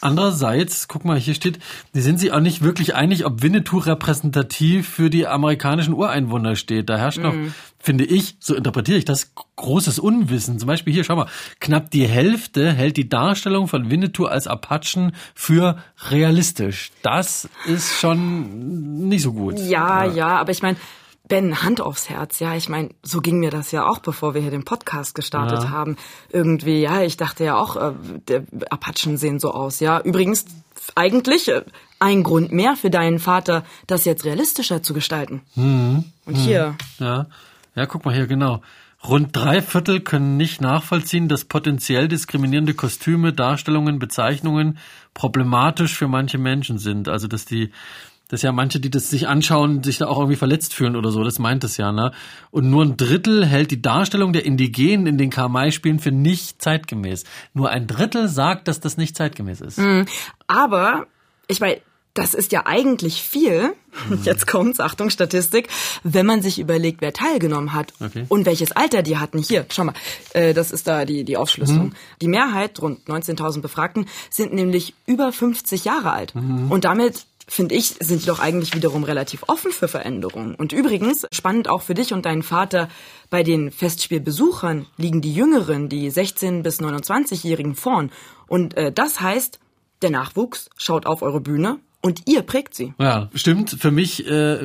Andererseits, 0.00 0.88
guck 0.88 1.04
mal, 1.04 1.18
hier 1.18 1.34
steht, 1.34 1.58
die 1.94 2.00
sind 2.00 2.18
sich 2.18 2.32
auch 2.32 2.40
nicht 2.40 2.62
wirklich 2.62 2.94
einig, 2.94 3.26
ob 3.26 3.42
Winnetou 3.42 3.78
repräsentativ 3.78 4.88
für 4.88 5.10
die 5.10 5.26
amerikanischen 5.26 5.94
Ureinwohner 5.94 6.56
steht. 6.56 6.88
Da 6.88 6.96
herrscht 6.96 7.18
noch, 7.18 7.34
mm. 7.34 7.52
finde 7.78 8.04
ich, 8.04 8.36
so 8.40 8.54
interpretiere 8.54 8.96
ich 8.96 9.04
das, 9.04 9.32
großes 9.56 9.98
Unwissen. 9.98 10.58
Zum 10.58 10.66
Beispiel 10.66 10.94
hier, 10.94 11.04
schau 11.04 11.16
mal, 11.16 11.28
knapp 11.60 11.90
die 11.90 12.06
Hälfte 12.06 12.72
hält 12.72 12.96
die 12.96 13.10
Darstellung 13.10 13.68
von 13.68 13.90
Winnetou 13.90 14.24
als 14.24 14.46
Apachen 14.46 15.12
für 15.34 15.76
realistisch. 16.08 16.92
Das 17.02 17.48
ist 17.66 18.00
schon 18.00 19.08
nicht 19.08 19.22
so 19.22 19.34
gut. 19.34 19.58
Ja, 19.58 20.04
ja, 20.04 20.12
ja 20.12 20.28
aber 20.38 20.52
ich 20.52 20.62
meine, 20.62 20.78
Ben, 21.30 21.62
Hand 21.62 21.80
aufs 21.80 22.10
Herz, 22.10 22.40
ja, 22.40 22.56
ich 22.56 22.68
meine, 22.68 22.90
so 23.04 23.20
ging 23.20 23.38
mir 23.38 23.50
das 23.50 23.70
ja 23.70 23.86
auch, 23.86 24.00
bevor 24.00 24.34
wir 24.34 24.42
hier 24.42 24.50
den 24.50 24.64
Podcast 24.64 25.14
gestartet 25.14 25.62
ja. 25.62 25.70
haben. 25.70 25.96
Irgendwie, 26.28 26.82
ja, 26.82 27.02
ich 27.02 27.16
dachte 27.16 27.44
ja 27.44 27.56
auch, 27.56 27.76
äh, 27.76 27.92
der 28.26 28.42
Apachen 28.68 29.16
sehen 29.16 29.38
so 29.38 29.52
aus, 29.52 29.78
ja. 29.78 30.00
Übrigens, 30.00 30.44
eigentlich 30.96 31.48
äh, 31.48 31.62
ein 32.00 32.24
Grund 32.24 32.50
mehr 32.50 32.74
für 32.74 32.90
deinen 32.90 33.20
Vater, 33.20 33.64
das 33.86 34.04
jetzt 34.04 34.24
realistischer 34.24 34.82
zu 34.82 34.92
gestalten. 34.92 35.42
Mhm. 35.54 36.04
Und 36.26 36.34
hier. 36.34 36.74
Mhm. 36.98 37.06
Ja. 37.06 37.26
ja, 37.76 37.86
guck 37.86 38.04
mal 38.04 38.12
hier, 38.12 38.26
genau. 38.26 38.60
Rund 39.06 39.28
drei 39.30 39.62
Viertel 39.62 40.00
können 40.00 40.36
nicht 40.36 40.60
nachvollziehen, 40.60 41.28
dass 41.28 41.44
potenziell 41.44 42.08
diskriminierende 42.08 42.74
Kostüme, 42.74 43.32
Darstellungen, 43.32 44.00
Bezeichnungen 44.00 44.78
problematisch 45.14 45.94
für 45.94 46.08
manche 46.08 46.38
Menschen 46.38 46.78
sind. 46.78 47.08
Also, 47.08 47.28
dass 47.28 47.44
die 47.44 47.70
dass 48.30 48.42
ja 48.42 48.52
manche, 48.52 48.78
die 48.80 48.90
das 48.90 49.10
sich 49.10 49.26
anschauen, 49.26 49.82
sich 49.82 49.98
da 49.98 50.06
auch 50.06 50.18
irgendwie 50.18 50.36
verletzt 50.36 50.72
fühlen 50.72 50.96
oder 50.96 51.10
so. 51.10 51.24
Das 51.24 51.38
meint 51.38 51.64
es 51.64 51.76
ja, 51.76 51.90
ne? 51.92 52.12
Und 52.52 52.70
nur 52.70 52.84
ein 52.84 52.96
Drittel 52.96 53.44
hält 53.44 53.72
die 53.72 53.82
Darstellung 53.82 54.32
der 54.32 54.46
Indigenen 54.46 55.06
in 55.06 55.18
den 55.18 55.30
Karl-May-Spielen 55.30 55.98
für 55.98 56.12
nicht 56.12 56.62
zeitgemäß. 56.62 57.24
Nur 57.54 57.70
ein 57.70 57.88
Drittel 57.88 58.28
sagt, 58.28 58.68
dass 58.68 58.78
das 58.78 58.96
nicht 58.96 59.16
zeitgemäß 59.16 59.60
ist. 59.60 59.78
Mhm. 59.78 60.06
Aber, 60.46 61.06
ich 61.48 61.60
meine, 61.60 61.80
das 62.14 62.34
ist 62.34 62.52
ja 62.52 62.66
eigentlich 62.66 63.22
viel, 63.22 63.72
mhm. 64.08 64.20
jetzt 64.24 64.46
kommt's, 64.46 64.78
Achtung, 64.78 65.10
Statistik, 65.10 65.68
wenn 66.02 66.26
man 66.26 66.42
sich 66.42 66.58
überlegt, 66.58 67.00
wer 67.00 67.12
teilgenommen 67.12 67.72
hat 67.72 67.92
okay. 68.00 68.26
und 68.28 68.46
welches 68.46 68.72
Alter 68.72 69.02
die 69.02 69.18
hatten. 69.18 69.38
Hier, 69.38 69.66
schau 69.70 69.84
mal, 69.84 69.94
äh, 70.34 70.54
das 70.54 70.70
ist 70.70 70.86
da 70.86 71.04
die, 71.04 71.24
die 71.24 71.36
Aufschlüsselung. 71.36 71.88
Mhm. 71.88 71.94
Die 72.20 72.28
Mehrheit, 72.28 72.80
rund 72.80 73.08
19.000 73.08 73.60
Befragten, 73.60 74.06
sind 74.28 74.52
nämlich 74.52 74.94
über 75.06 75.32
50 75.32 75.84
Jahre 75.84 76.12
alt. 76.12 76.34
Mhm. 76.34 76.70
Und 76.70 76.84
damit 76.84 77.26
finde 77.50 77.74
ich, 77.74 77.96
sind 77.98 78.22
die 78.22 78.26
doch 78.26 78.38
eigentlich 78.38 78.74
wiederum 78.74 79.02
relativ 79.02 79.42
offen 79.48 79.72
für 79.72 79.88
Veränderungen. 79.88 80.54
Und 80.54 80.72
übrigens, 80.72 81.26
spannend 81.32 81.68
auch 81.68 81.82
für 81.82 81.94
dich 81.94 82.12
und 82.12 82.24
deinen 82.24 82.44
Vater, 82.44 82.88
bei 83.28 83.42
den 83.42 83.72
Festspielbesuchern 83.72 84.86
liegen 84.96 85.20
die 85.20 85.34
Jüngeren, 85.34 85.88
die 85.88 86.10
16- 86.10 86.62
bis 86.62 86.80
29-Jährigen 86.80 87.74
vorn. 87.74 88.12
Und 88.46 88.76
äh, 88.76 88.92
das 88.92 89.20
heißt, 89.20 89.58
der 90.02 90.10
Nachwuchs 90.10 90.70
schaut 90.76 91.06
auf 91.06 91.22
eure 91.22 91.40
Bühne 91.40 91.80
und 92.02 92.22
ihr 92.26 92.40
prägt 92.42 92.74
sie. 92.74 92.94
Ja, 92.98 93.28
stimmt. 93.34 93.76
Für 93.78 93.90
mich 93.90 94.26
äh, 94.26 94.58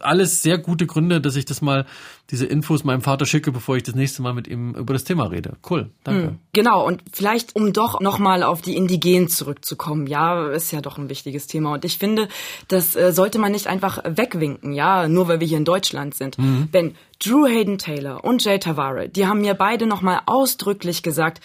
alles 0.00 0.42
sehr 0.42 0.58
gute 0.58 0.86
Gründe, 0.86 1.20
dass 1.20 1.36
ich 1.36 1.44
das 1.44 1.62
mal, 1.62 1.86
diese 2.30 2.46
Infos 2.46 2.82
meinem 2.82 3.00
Vater 3.00 3.26
schicke, 3.26 3.52
bevor 3.52 3.76
ich 3.76 3.84
das 3.84 3.94
nächste 3.94 4.22
Mal 4.22 4.34
mit 4.34 4.48
ihm 4.48 4.74
über 4.74 4.92
das 4.92 5.04
Thema 5.04 5.24
rede. 5.24 5.56
Cool, 5.68 5.90
danke. 6.02 6.28
Hm, 6.28 6.38
genau, 6.52 6.84
und 6.84 7.02
vielleicht, 7.12 7.54
um 7.54 7.72
doch 7.72 8.00
nochmal 8.00 8.42
auf 8.42 8.60
die 8.60 8.76
Indigenen 8.76 9.28
zurückzukommen. 9.28 10.08
Ja, 10.08 10.48
ist 10.48 10.72
ja 10.72 10.80
doch 10.80 10.98
ein 10.98 11.08
wichtiges 11.08 11.46
Thema. 11.46 11.74
Und 11.74 11.84
ich 11.84 11.96
finde, 11.98 12.28
das 12.66 12.96
äh, 12.96 13.12
sollte 13.12 13.38
man 13.38 13.52
nicht 13.52 13.68
einfach 13.68 14.02
wegwinken, 14.04 14.72
ja, 14.72 15.06
nur 15.06 15.28
weil 15.28 15.38
wir 15.38 15.46
hier 15.46 15.58
in 15.58 15.64
Deutschland 15.64 16.14
sind. 16.14 16.38
Mhm. 16.38 16.68
Wenn 16.72 16.94
Drew 17.22 17.46
Hayden 17.46 17.78
Taylor 17.78 18.24
und 18.24 18.44
Jay 18.44 18.58
Tavare, 18.58 19.08
die 19.08 19.26
haben 19.26 19.42
mir 19.42 19.54
beide 19.54 19.86
nochmal 19.86 20.22
ausdrücklich 20.26 21.04
gesagt, 21.04 21.40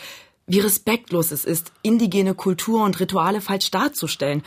wie 0.47 0.59
respektlos 0.59 1.31
es 1.31 1.43
ist, 1.43 1.71
indigene 1.81 2.35
Kultur 2.35 2.83
und 2.83 2.99
Rituale 2.99 3.41
falsch 3.41 3.71
darzustellen. 3.71 4.43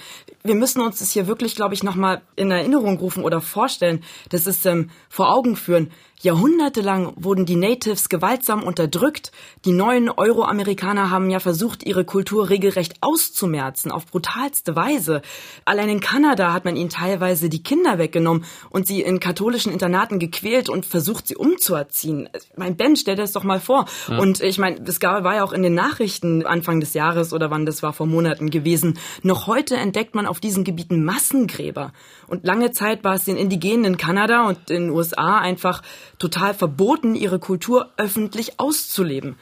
Wir 0.48 0.54
müssen 0.54 0.80
uns 0.80 0.98
das 0.98 1.12
hier 1.12 1.26
wirklich, 1.26 1.54
glaube 1.54 1.74
ich, 1.74 1.82
nochmal 1.82 2.22
in 2.34 2.50
Erinnerung 2.50 2.96
rufen 2.96 3.22
oder 3.22 3.42
vorstellen, 3.42 4.02
das 4.30 4.46
ist 4.46 4.64
ähm, 4.64 4.88
vor 5.10 5.30
Augen 5.30 5.56
führen, 5.56 5.90
Jahrhundertelang 6.20 7.12
wurden 7.16 7.46
die 7.46 7.54
Natives 7.54 8.08
gewaltsam 8.08 8.64
unterdrückt. 8.64 9.30
Die 9.64 9.72
neuen 9.72 10.10
Euroamerikaner 10.10 11.10
haben 11.10 11.30
ja 11.30 11.38
versucht, 11.38 11.86
ihre 11.86 12.04
Kultur 12.04 12.48
regelrecht 12.48 12.96
auszumerzen, 13.00 13.92
auf 13.92 14.06
brutalste 14.06 14.74
Weise. 14.74 15.22
Allein 15.64 15.88
in 15.88 16.00
Kanada 16.00 16.52
hat 16.52 16.64
man 16.64 16.74
ihnen 16.74 16.90
teilweise 16.90 17.48
die 17.48 17.62
Kinder 17.62 17.98
weggenommen 17.98 18.44
und 18.70 18.88
sie 18.88 19.00
in 19.02 19.20
katholischen 19.20 19.72
Internaten 19.72 20.18
gequält 20.18 20.68
und 20.68 20.86
versucht, 20.86 21.28
sie 21.28 21.36
umzuerziehen. 21.36 22.28
Mein 22.56 22.76
Ben, 22.76 22.96
stell 22.96 23.14
dir 23.14 23.22
das 23.22 23.32
doch 23.32 23.44
mal 23.44 23.60
vor. 23.60 23.84
Ja. 24.08 24.18
Und 24.18 24.40
ich 24.40 24.58
meine, 24.58 24.80
das 24.80 25.00
war 25.00 25.34
ja 25.36 25.44
auch 25.44 25.52
in 25.52 25.62
den 25.62 25.74
Nachrichten 25.74 26.44
Anfang 26.44 26.80
des 26.80 26.94
Jahres 26.94 27.32
oder 27.32 27.50
wann 27.50 27.64
das 27.64 27.84
war, 27.84 27.92
vor 27.92 28.06
Monaten 28.06 28.50
gewesen. 28.50 28.98
Noch 29.22 29.46
heute 29.46 29.76
entdeckt 29.76 30.16
man 30.16 30.26
auf 30.26 30.37
diesen 30.40 30.64
Gebieten 30.64 31.04
Massengräber. 31.04 31.92
Und 32.26 32.44
lange 32.44 32.72
Zeit 32.72 33.04
war 33.04 33.14
es 33.14 33.24
den 33.24 33.36
Indigenen 33.36 33.84
in 33.84 33.96
Kanada 33.96 34.46
und 34.46 34.70
in 34.70 34.84
den 34.84 34.90
USA 34.90 35.38
einfach 35.38 35.82
total 36.18 36.54
verboten, 36.54 37.14
ihre 37.14 37.38
Kultur 37.38 37.90
öffentlich 37.96 38.60
auszuleben. 38.60 39.36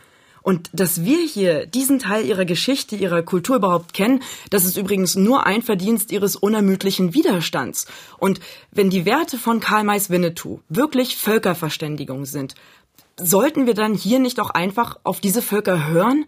Und 0.47 0.71
dass 0.73 1.05
wir 1.05 1.19
hier 1.19 1.67
diesen 1.67 1.99
Teil 1.99 2.25
ihrer 2.25 2.45
Geschichte, 2.45 2.95
ihrer 2.95 3.25
Kultur 3.25 3.57
überhaupt 3.57 3.95
kennen, 3.95 4.23
das 4.51 4.65
ist 4.65 4.77
übrigens 4.77 5.17
nur 5.17 5.45
ein 5.45 5.61
Verdienst 5.61 6.13
ihres 6.13 6.37
unermüdlichen 6.37 7.15
Widerstands. 7.15 7.89
Und 8.19 8.39
wenn 8.71 8.89
die 8.89 9.05
Werte 9.05 9.39
von 9.39 9.59
Karl 9.59 9.83
Mays 9.83 10.09
Winnetou 10.09 10.61
wirklich 10.69 11.17
Völkerverständigung 11.17 12.27
sind, 12.27 12.55
sollten 13.19 13.67
wir 13.67 13.75
dann 13.75 13.95
hier 13.95 14.21
nicht 14.21 14.39
auch 14.39 14.51
einfach 14.51 15.01
auf 15.03 15.19
diese 15.19 15.43
Völker 15.43 15.89
hören? 15.89 16.27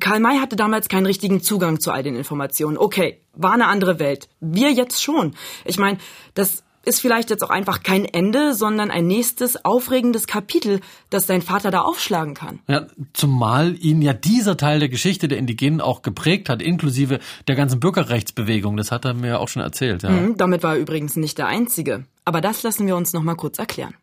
Karl 0.00 0.20
May 0.20 0.38
hatte 0.38 0.56
damals 0.56 0.88
keinen 0.88 1.06
richtigen 1.06 1.42
Zugang 1.42 1.80
zu 1.80 1.90
all 1.90 2.02
den 2.02 2.16
Informationen. 2.16 2.78
Okay, 2.78 3.20
war 3.34 3.52
eine 3.52 3.66
andere 3.66 3.98
Welt. 3.98 4.28
Wir 4.40 4.70
jetzt 4.72 5.02
schon. 5.02 5.34
Ich 5.64 5.78
meine, 5.78 5.98
das 6.34 6.62
ist 6.84 7.00
vielleicht 7.00 7.28
jetzt 7.30 7.44
auch 7.44 7.50
einfach 7.50 7.82
kein 7.82 8.04
Ende, 8.06 8.54
sondern 8.54 8.90
ein 8.90 9.06
nächstes 9.06 9.62
aufregendes 9.64 10.26
Kapitel, 10.26 10.80
das 11.10 11.26
dein 11.26 11.42
Vater 11.42 11.70
da 11.70 11.82
aufschlagen 11.82 12.34
kann. 12.34 12.60
Ja, 12.66 12.86
zumal 13.12 13.76
ihn 13.76 14.00
ja 14.00 14.14
dieser 14.14 14.56
Teil 14.56 14.78
der 14.78 14.88
Geschichte 14.88 15.28
der 15.28 15.38
Indigenen 15.38 15.80
auch 15.80 16.02
geprägt 16.02 16.48
hat, 16.48 16.62
inklusive 16.62 17.20
der 17.46 17.56
ganzen 17.56 17.78
Bürgerrechtsbewegung. 17.78 18.76
Das 18.76 18.90
hat 18.90 19.04
er 19.04 19.14
mir 19.14 19.40
auch 19.40 19.48
schon 19.48 19.62
erzählt. 19.62 20.02
Ja. 20.02 20.10
Mhm, 20.10 20.36
damit 20.38 20.62
war 20.62 20.74
er 20.74 20.80
übrigens 20.80 21.16
nicht 21.16 21.36
der 21.36 21.46
Einzige. 21.46 22.04
Aber 22.24 22.40
das 22.40 22.62
lassen 22.62 22.86
wir 22.86 22.96
uns 22.96 23.12
noch 23.12 23.22
mal 23.22 23.34
kurz 23.36 23.58
erklären. 23.58 23.94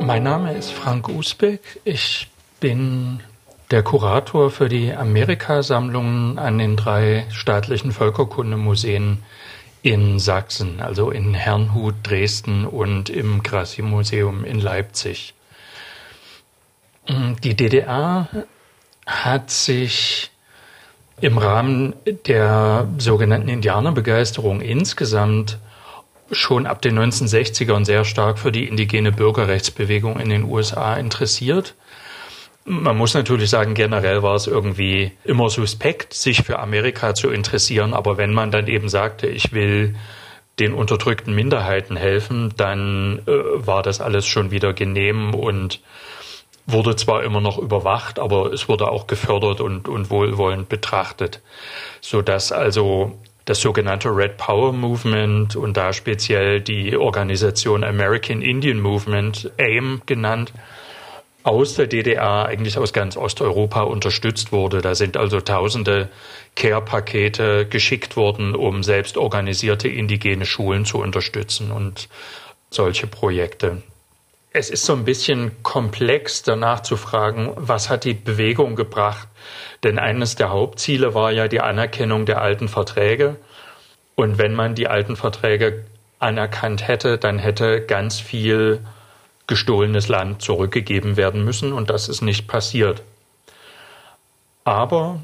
Mein 0.00 0.22
Name 0.22 0.54
ist 0.54 0.70
Frank 0.70 1.08
Usbeck. 1.08 1.80
Ich 1.84 2.28
bin 2.60 3.20
der 3.72 3.82
Kurator 3.82 4.50
für 4.50 4.68
die 4.68 4.92
Amerikasammlungen 4.92 6.38
an 6.38 6.58
den 6.58 6.76
drei 6.76 7.24
staatlichen 7.30 7.90
Völkerkundemuseen 7.90 9.22
in 9.80 10.18
Sachsen, 10.18 10.80
also 10.80 11.10
in 11.10 11.34
Herrnhut, 11.34 11.94
Dresden 12.02 12.66
und 12.66 13.08
im 13.08 13.42
Grassi-Museum 13.42 14.44
in 14.44 14.60
Leipzig. 14.60 15.34
Die 17.08 17.54
DDR 17.54 18.28
hat 19.06 19.50
sich 19.50 20.30
im 21.20 21.38
Rahmen 21.38 21.94
der 22.26 22.86
sogenannten 22.98 23.48
Indianerbegeisterung 23.48 24.60
insgesamt 24.60 25.58
schon 26.30 26.66
ab 26.66 26.82
den 26.82 26.98
1960ern 26.98 27.84
sehr 27.84 28.04
stark 28.04 28.38
für 28.38 28.52
die 28.52 28.68
indigene 28.68 29.12
Bürgerrechtsbewegung 29.12 30.20
in 30.20 30.28
den 30.28 30.44
USA 30.44 30.94
interessiert. 30.94 31.74
Man 32.64 32.96
muss 32.96 33.14
natürlich 33.14 33.50
sagen, 33.50 33.74
generell 33.74 34.22
war 34.22 34.36
es 34.36 34.46
irgendwie 34.46 35.12
immer 35.24 35.50
suspekt, 35.50 36.14
sich 36.14 36.42
für 36.42 36.58
Amerika 36.60 37.14
zu 37.14 37.30
interessieren. 37.30 37.92
Aber 37.92 38.18
wenn 38.18 38.32
man 38.32 38.50
dann 38.50 38.68
eben 38.68 38.88
sagte, 38.88 39.26
ich 39.26 39.52
will 39.52 39.96
den 40.58 40.74
unterdrückten 40.74 41.34
Minderheiten 41.34 41.96
helfen, 41.96 42.52
dann 42.56 43.22
äh, 43.26 43.32
war 43.66 43.82
das 43.82 44.00
alles 44.00 44.26
schon 44.26 44.50
wieder 44.50 44.72
genehm 44.74 45.34
und 45.34 45.80
wurde 46.66 46.94
zwar 46.94 47.24
immer 47.24 47.40
noch 47.40 47.58
überwacht, 47.58 48.18
aber 48.18 48.52
es 48.52 48.68
wurde 48.68 48.88
auch 48.88 49.06
gefördert 49.06 49.60
und, 49.60 49.88
und 49.88 50.10
wohlwollend 50.10 50.68
betrachtet, 50.68 51.40
so 52.00 52.22
dass 52.22 52.52
also 52.52 53.18
das 53.44 53.60
sogenannte 53.60 54.08
Red 54.14 54.36
Power 54.36 54.72
Movement 54.72 55.56
und 55.56 55.76
da 55.76 55.92
speziell 55.92 56.60
die 56.60 56.96
Organisation 56.96 57.82
American 57.82 58.40
Indian 58.40 58.80
Movement, 58.80 59.50
AIM 59.58 60.02
genannt, 60.06 60.52
aus 61.44 61.74
der 61.74 61.86
DDR, 61.86 62.46
eigentlich 62.46 62.78
aus 62.78 62.92
ganz 62.92 63.16
Osteuropa 63.16 63.82
unterstützt 63.82 64.52
wurde. 64.52 64.80
Da 64.80 64.94
sind 64.94 65.16
also 65.16 65.40
tausende 65.40 66.08
Care-Pakete 66.56 67.66
geschickt 67.66 68.16
worden, 68.16 68.54
um 68.54 68.82
selbst 68.82 69.16
organisierte 69.16 69.88
indigene 69.88 70.46
Schulen 70.46 70.84
zu 70.84 70.98
unterstützen 70.98 71.70
und 71.72 72.08
solche 72.70 73.06
Projekte. 73.06 73.82
es 74.54 74.68
ist 74.68 74.84
so 74.84 74.92
ein 74.92 75.04
bisschen 75.04 75.62
komplex 75.62 76.42
danach 76.42 76.80
zu 76.80 76.96
fragen, 76.96 77.52
was 77.56 77.88
hat 77.88 78.04
die 78.04 78.14
Bewegung 78.14 78.76
gebracht? 78.76 79.28
Denn 79.82 79.98
eines 79.98 80.36
der 80.36 80.50
Hauptziele 80.50 81.14
war 81.14 81.32
ja 81.32 81.48
die 81.48 81.60
Anerkennung 81.60 82.26
der 82.26 82.40
alten 82.42 82.68
Verträge. 82.68 83.36
Und 84.14 84.38
wenn 84.38 84.54
man 84.54 84.74
die 84.74 84.88
alten 84.88 85.16
Verträge 85.16 85.84
anerkannt 86.18 86.86
hätte, 86.86 87.18
dann 87.18 87.38
hätte 87.38 87.80
ganz 87.80 88.20
viel 88.20 88.80
gestohlenes 89.46 90.08
Land 90.08 90.42
zurückgegeben 90.42 91.16
werden 91.16 91.44
müssen 91.44 91.72
und 91.72 91.90
das 91.90 92.08
ist 92.08 92.22
nicht 92.22 92.46
passiert. 92.48 93.02
Aber 94.64 95.20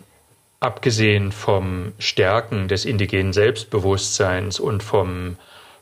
abgesehen 0.60 1.32
vom 1.32 1.92
Stärken 1.98 2.68
des 2.68 2.84
indigenen 2.84 3.32
Selbstbewusstseins 3.32 4.58
und 4.58 4.82
vom 4.82 5.36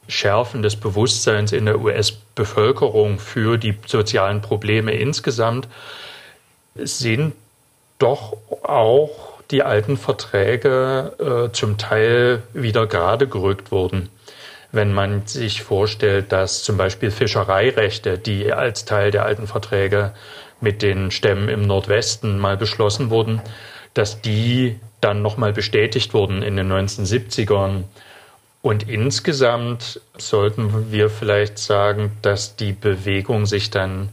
Schärfen 0.09 0.63
des 0.63 0.77
Bewusstseins 0.77 1.53
in 1.53 1.65
der 1.65 1.81
US-Bevölkerung 1.81 3.19
für 3.19 3.57
die 3.57 3.77
sozialen 3.87 4.41
Probleme 4.41 4.93
insgesamt 4.93 5.67
sind 6.75 7.33
doch 7.99 8.37
auch 8.63 9.41
die 9.51 9.63
alten 9.63 9.97
Verträge 9.97 11.49
äh, 11.49 11.53
zum 11.53 11.79
Teil 11.79 12.43
wieder 12.53 12.87
gerade 12.87 13.27
gerückt 13.27 13.73
wurden. 13.73 14.11
Wenn 14.73 14.93
man 14.93 15.27
sich 15.27 15.63
vorstellt, 15.63 16.33
dass 16.33 16.63
zum 16.63 16.77
Beispiel 16.77 17.11
Fischereirechte, 17.11 18.19
die 18.19 18.53
als 18.53 18.85
Teil 18.85 19.11
der 19.11 19.25
alten 19.25 19.47
Verträge 19.47 20.13
mit 20.61 20.83
den 20.83 21.11
Stämmen 21.11 21.49
im 21.49 21.63
Nordwesten 21.63 22.39
mal 22.39 22.57
beschlossen 22.57 23.11
wurden, 23.11 23.41
dass 23.95 24.21
die 24.21 24.79
dann 25.01 25.23
nochmal 25.23 25.53
bestätigt 25.53 26.15
wurden 26.15 26.43
in 26.43 26.57
den 26.57 26.73
1970ern 26.73 27.85
und 28.67 28.89
insgesamt 28.89 30.01
sollten 30.19 30.91
wir 30.91 31.09
vielleicht 31.09 31.57
sagen, 31.57 32.17
dass 32.23 32.57
die 32.57 32.73
Bewegung 32.73 33.47
sich 33.47 33.71
dann 33.71 34.09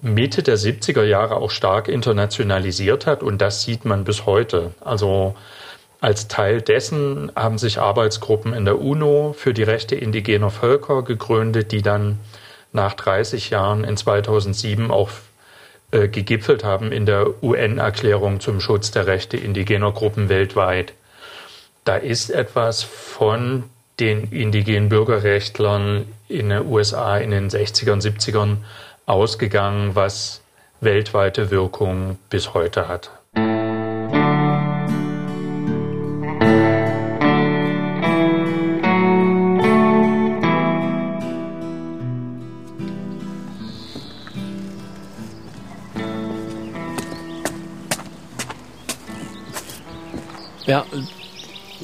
Mitte 0.00 0.42
der 0.42 0.58
70er 0.58 1.04
Jahre 1.04 1.36
auch 1.36 1.52
stark 1.52 1.86
internationalisiert 1.86 3.06
hat 3.06 3.22
und 3.22 3.38
das 3.38 3.62
sieht 3.62 3.84
man 3.84 4.02
bis 4.02 4.26
heute. 4.26 4.74
Also 4.80 5.36
als 6.00 6.28
Teil 6.28 6.62
dessen 6.62 7.30
haben 7.36 7.58
sich 7.58 7.78
Arbeitsgruppen 7.78 8.54
in 8.54 8.64
der 8.64 8.80
UNO 8.80 9.34
für 9.36 9.52
die 9.52 9.62
Rechte 9.62 9.94
indigener 9.94 10.50
Völker 10.50 11.02
gegründet, 11.02 11.72
die 11.72 11.82
dann 11.82 12.18
nach 12.72 12.94
30 12.94 13.50
Jahren 13.50 13.84
in 13.84 13.96
2007 13.96 14.90
auch 14.90 15.10
äh, 15.90 16.08
gegipfelt 16.08 16.64
haben 16.64 16.92
in 16.92 17.04
der 17.04 17.42
UN-Erklärung 17.42 18.40
zum 18.40 18.60
Schutz 18.60 18.90
der 18.90 19.06
Rechte 19.06 19.36
indigener 19.36 19.92
Gruppen 19.92 20.28
weltweit 20.28 20.94
da 21.84 21.96
ist 21.96 22.30
etwas 22.30 22.82
von 22.82 23.64
den 23.98 24.30
indigenen 24.30 24.88
Bürgerrechtlern 24.88 26.06
in 26.28 26.48
den 26.48 26.66
USA 26.66 27.18
in 27.18 27.30
den 27.30 27.50
60ern, 27.50 28.00
70ern 28.00 28.58
ausgegangen, 29.06 29.94
was 29.94 30.42
weltweite 30.80 31.50
Wirkung 31.50 32.18
bis 32.30 32.54
heute 32.54 32.88
hat. 32.88 33.10
Ja, 50.70 50.86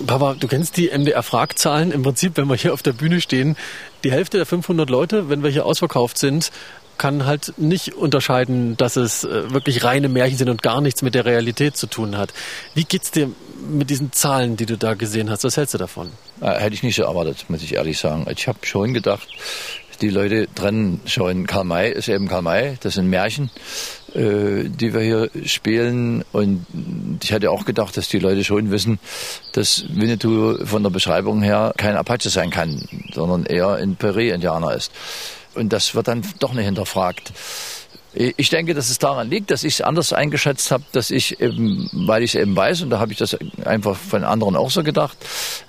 Papa, 0.07 0.37
du 0.38 0.46
kennst 0.46 0.77
die 0.77 0.96
MDR-Fragzahlen. 0.96 1.90
Im 1.90 2.05
Prinzip, 2.05 2.37
wenn 2.37 2.46
wir 2.46 2.55
hier 2.55 2.72
auf 2.72 2.85
der 2.85 2.92
Bühne 2.92 3.20
stehen, 3.20 3.57
die 4.05 4.12
Hälfte 4.12 4.37
der 4.37 4.46
500 4.46 4.88
Leute, 4.88 5.29
wenn 5.29 5.42
wir 5.42 5.51
hier 5.51 5.66
ausverkauft 5.66 6.18
sind, 6.18 6.53
kann 6.96 7.27
halt 7.27 7.55
nicht 7.57 7.94
unterscheiden, 7.94 8.77
dass 8.77 8.94
es 8.94 9.25
äh, 9.25 9.51
wirklich 9.53 9.83
reine 9.83 10.09
Märchen 10.09 10.38
sind 10.38 10.51
und 10.51 10.62
gar 10.62 10.81
nichts 10.81 11.03
mit 11.03 11.16
der 11.16 11.25
Realität 11.25 11.77
zu 11.77 11.88
tun 11.88 12.16
hat. 12.16 12.33
Wie 12.75 12.85
geht's 12.85 13.11
dir 13.11 13.29
mit 13.68 13.90
diesen 13.90 14.12
Zahlen, 14.12 14.57
die 14.57 14.66
du 14.66 14.79
da 14.79 14.94
gesehen 14.94 15.31
hast? 15.31 15.42
Was 15.42 15.57
hältst 15.57 15.75
du 15.75 15.79
davon? 15.79 16.12
Äh, 16.40 16.53
hätte 16.53 16.75
ich 16.75 16.85
nicht 16.85 16.94
so 16.94 17.03
erwartet, 17.03 17.46
muss 17.49 17.64
ich 17.64 17.75
ehrlich 17.75 17.99
sagen. 17.99 18.25
Ich 18.31 18.46
habe 18.46 18.61
schon 18.62 18.94
gedacht, 18.94 19.27
die 20.01 20.11
Leute 20.11 20.46
trennen 20.55 21.01
schon. 21.07 21.49
Karl 21.49 21.64
May 21.64 21.90
ist 21.90 22.09
eben 22.09 22.29
Karl 22.29 22.42
May, 22.42 22.77
das 22.81 22.94
sind 22.94 23.11
Märchen. 23.11 23.51
Äh, 24.16 24.70
die 24.70 24.94
wir 24.94 25.00
hier 25.02 25.31
spielen. 25.44 26.24
Und 26.33 26.64
ich 27.22 27.35
hatte 27.35 27.50
auch 27.50 27.66
gedacht, 27.66 27.98
dass 27.98 28.09
die 28.09 28.18
Leute 28.18 28.44
schon 28.44 28.70
wissen, 28.70 28.98
dass 29.52 29.85
Winnetou 29.90 30.64
von 30.64 30.83
der 30.83 30.88
Beschreibung 30.88 31.42
her 31.42 31.74
kein 31.76 31.96
Apache 31.96 32.31
sein 32.31 32.48
kann, 32.48 32.81
sondern 33.12 33.44
eher 33.44 33.74
ein 33.74 33.96
Peri-Indianer 33.96 34.74
ist. 34.74 34.90
Und 35.55 35.70
das 35.74 35.94
wird 35.94 36.09
dann 36.09 36.22
doch 36.38 36.55
nicht 36.55 36.64
hinterfragt. 36.64 37.35
Ich 38.18 38.48
denke, 38.48 38.72
dass 38.72 38.88
es 38.88 38.98
daran 38.98 39.29
liegt, 39.29 39.50
dass 39.50 39.62
ich 39.62 39.74
es 39.74 39.81
anders 39.83 40.14
eingeschätzt 40.14 40.70
habe, 40.70 40.85
dass 40.92 41.11
ich 41.11 41.38
eben, 41.38 41.90
weil 41.92 42.22
ich 42.22 42.35
es 42.35 42.40
eben 42.40 42.57
weiß, 42.57 42.81
und 42.81 42.88
da 42.88 42.98
habe 42.98 43.12
ich 43.12 43.18
das 43.18 43.37
einfach 43.62 43.94
von 43.94 44.24
anderen 44.24 44.57
auch 44.57 44.70
so 44.70 44.83
gedacht, 44.83 45.18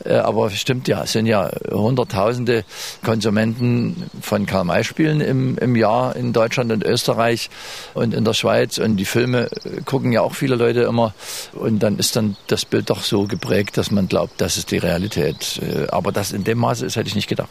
äh, 0.05 0.13
aber 0.13 0.49
stimmt 0.51 0.87
ja, 0.87 1.03
es 1.03 1.11
sind 1.11 1.25
ja 1.25 1.51
hunderttausende 1.69 2.63
Konsumenten 3.03 4.09
von 4.21 4.45
Karl-May-Spielen 4.45 5.19
im, 5.19 5.57
im 5.57 5.75
Jahr 5.75 6.15
in 6.15 6.31
Deutschland 6.31 6.71
und 6.71 6.85
Österreich 6.85 7.49
und 7.93 8.13
in 8.13 8.23
der 8.23 8.33
Schweiz 8.33 8.77
und 8.77 8.95
die 8.95 9.05
Filme 9.05 9.49
gucken 9.83 10.13
ja 10.13 10.21
auch 10.21 10.33
viele 10.33 10.55
Leute 10.55 10.83
immer 10.83 11.13
und 11.51 11.79
dann 11.79 11.99
ist 11.99 12.15
dann 12.15 12.37
das 12.47 12.63
Bild 12.63 12.89
doch 12.89 13.03
so 13.03 13.25
geprägt, 13.25 13.77
dass 13.77 13.91
man 13.91 14.07
glaubt, 14.07 14.39
das 14.39 14.55
ist 14.55 14.71
die 14.71 14.77
Realität. 14.77 15.59
Äh, 15.61 15.87
aber 15.89 16.13
das 16.13 16.31
in 16.31 16.45
dem 16.45 16.59
Maße 16.59 16.85
ist, 16.85 16.95
hätte 16.95 17.09
ich 17.09 17.15
nicht 17.15 17.27
gedacht. 17.27 17.49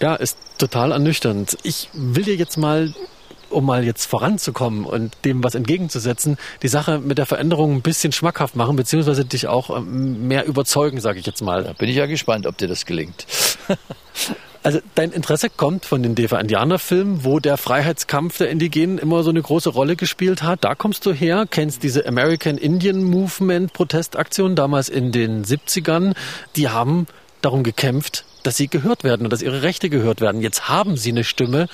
Ja, 0.00 0.14
ist 0.14 0.36
total 0.58 0.92
ernüchternd. 0.92 1.56
Ich 1.62 1.88
will 1.92 2.24
dir 2.24 2.36
jetzt 2.36 2.58
mal 2.58 2.92
um 3.54 3.64
mal 3.64 3.84
jetzt 3.84 4.06
voranzukommen 4.06 4.84
und 4.84 5.16
dem 5.24 5.42
was 5.42 5.54
entgegenzusetzen, 5.54 6.36
die 6.62 6.68
Sache 6.68 6.98
mit 6.98 7.18
der 7.18 7.26
Veränderung 7.26 7.74
ein 7.74 7.82
bisschen 7.82 8.12
schmackhaft 8.12 8.56
machen, 8.56 8.76
beziehungsweise 8.76 9.24
dich 9.24 9.46
auch 9.46 9.76
ähm, 9.76 10.28
mehr 10.28 10.46
überzeugen, 10.46 11.00
sage 11.00 11.18
ich 11.18 11.26
jetzt 11.26 11.42
mal. 11.42 11.64
Da 11.64 11.72
bin 11.72 11.88
ich 11.88 11.96
ja 11.96 12.06
gespannt, 12.06 12.46
ob 12.46 12.58
dir 12.58 12.68
das 12.68 12.86
gelingt. 12.86 13.26
Also 14.64 14.78
dein 14.94 15.12
Interesse 15.12 15.50
kommt 15.50 15.84
von 15.84 16.02
den 16.02 16.14
Deva-Indianer-Filmen, 16.14 17.22
wo 17.22 17.38
der 17.38 17.58
Freiheitskampf 17.58 18.38
der 18.38 18.48
Indigenen 18.48 18.96
immer 18.96 19.22
so 19.22 19.28
eine 19.28 19.42
große 19.42 19.68
Rolle 19.68 19.94
gespielt 19.94 20.42
hat. 20.42 20.64
Da 20.64 20.74
kommst 20.74 21.04
du 21.04 21.12
her, 21.12 21.44
kennst 21.50 21.82
diese 21.82 22.06
American 22.06 22.56
Indian 22.56 23.04
Movement 23.04 23.74
Protestaktion 23.74 24.56
damals 24.56 24.88
in 24.88 25.12
den 25.12 25.44
70ern. 25.44 26.14
Die 26.56 26.70
haben 26.70 27.06
darum 27.42 27.62
gekämpft, 27.62 28.24
dass 28.42 28.56
sie 28.56 28.68
gehört 28.68 29.04
werden 29.04 29.26
und 29.26 29.32
dass 29.34 29.42
ihre 29.42 29.60
Rechte 29.60 29.90
gehört 29.90 30.22
werden. 30.22 30.40
Jetzt 30.40 30.66
haben 30.66 30.96
sie 30.96 31.10
eine 31.10 31.24
Stimme. 31.24 31.68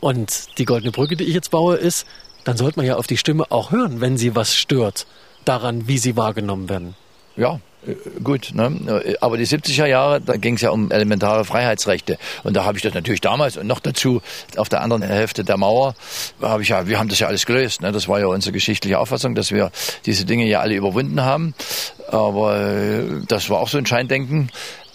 Und 0.00 0.58
die 0.58 0.64
goldene 0.64 0.92
Brücke, 0.92 1.16
die 1.16 1.24
ich 1.24 1.34
jetzt 1.34 1.50
baue, 1.50 1.76
ist, 1.76 2.06
dann 2.44 2.56
sollte 2.56 2.78
man 2.78 2.86
ja 2.86 2.96
auf 2.96 3.06
die 3.06 3.16
Stimme 3.16 3.44
auch 3.50 3.72
hören, 3.72 4.00
wenn 4.00 4.16
sie 4.16 4.34
was 4.34 4.54
stört, 4.54 5.06
daran, 5.44 5.88
wie 5.88 5.98
sie 5.98 6.16
wahrgenommen 6.16 6.68
werden. 6.68 6.94
Ja, 7.36 7.60
äh, 7.86 7.94
gut, 8.22 8.50
ne? 8.54 9.16
aber 9.20 9.36
die 9.36 9.46
70er 9.46 9.86
Jahre, 9.86 10.20
da 10.20 10.36
ging 10.36 10.54
es 10.54 10.60
ja 10.60 10.70
um 10.70 10.90
elementare 10.90 11.44
Freiheitsrechte. 11.44 12.18
Und 12.44 12.54
da 12.54 12.64
habe 12.64 12.76
ich 12.76 12.82
das 12.82 12.94
natürlich 12.94 13.20
damals 13.20 13.56
und 13.56 13.66
noch 13.66 13.80
dazu 13.80 14.22
auf 14.56 14.68
der 14.68 14.82
anderen 14.82 15.02
Hälfte 15.02 15.44
der 15.44 15.56
Mauer, 15.56 15.94
habe 16.40 16.62
ich 16.62 16.70
ja, 16.70 16.86
wir 16.86 16.98
haben 16.98 17.08
das 17.08 17.18
ja 17.18 17.26
alles 17.26 17.46
gelöst. 17.46 17.82
Ne? 17.82 17.92
Das 17.92 18.08
war 18.08 18.20
ja 18.20 18.26
unsere 18.26 18.52
geschichtliche 18.52 18.98
Auffassung, 18.98 19.34
dass 19.34 19.50
wir 19.52 19.70
diese 20.06 20.24
Dinge 20.24 20.46
ja 20.46 20.60
alle 20.60 20.74
überwunden 20.74 21.22
haben. 21.22 21.54
Aber 22.08 22.56
äh, 22.56 23.02
das 23.26 23.50
war 23.50 23.58
auch 23.58 23.68
so 23.68 23.78
ein 23.78 23.86
Scheindenken. 23.86 24.50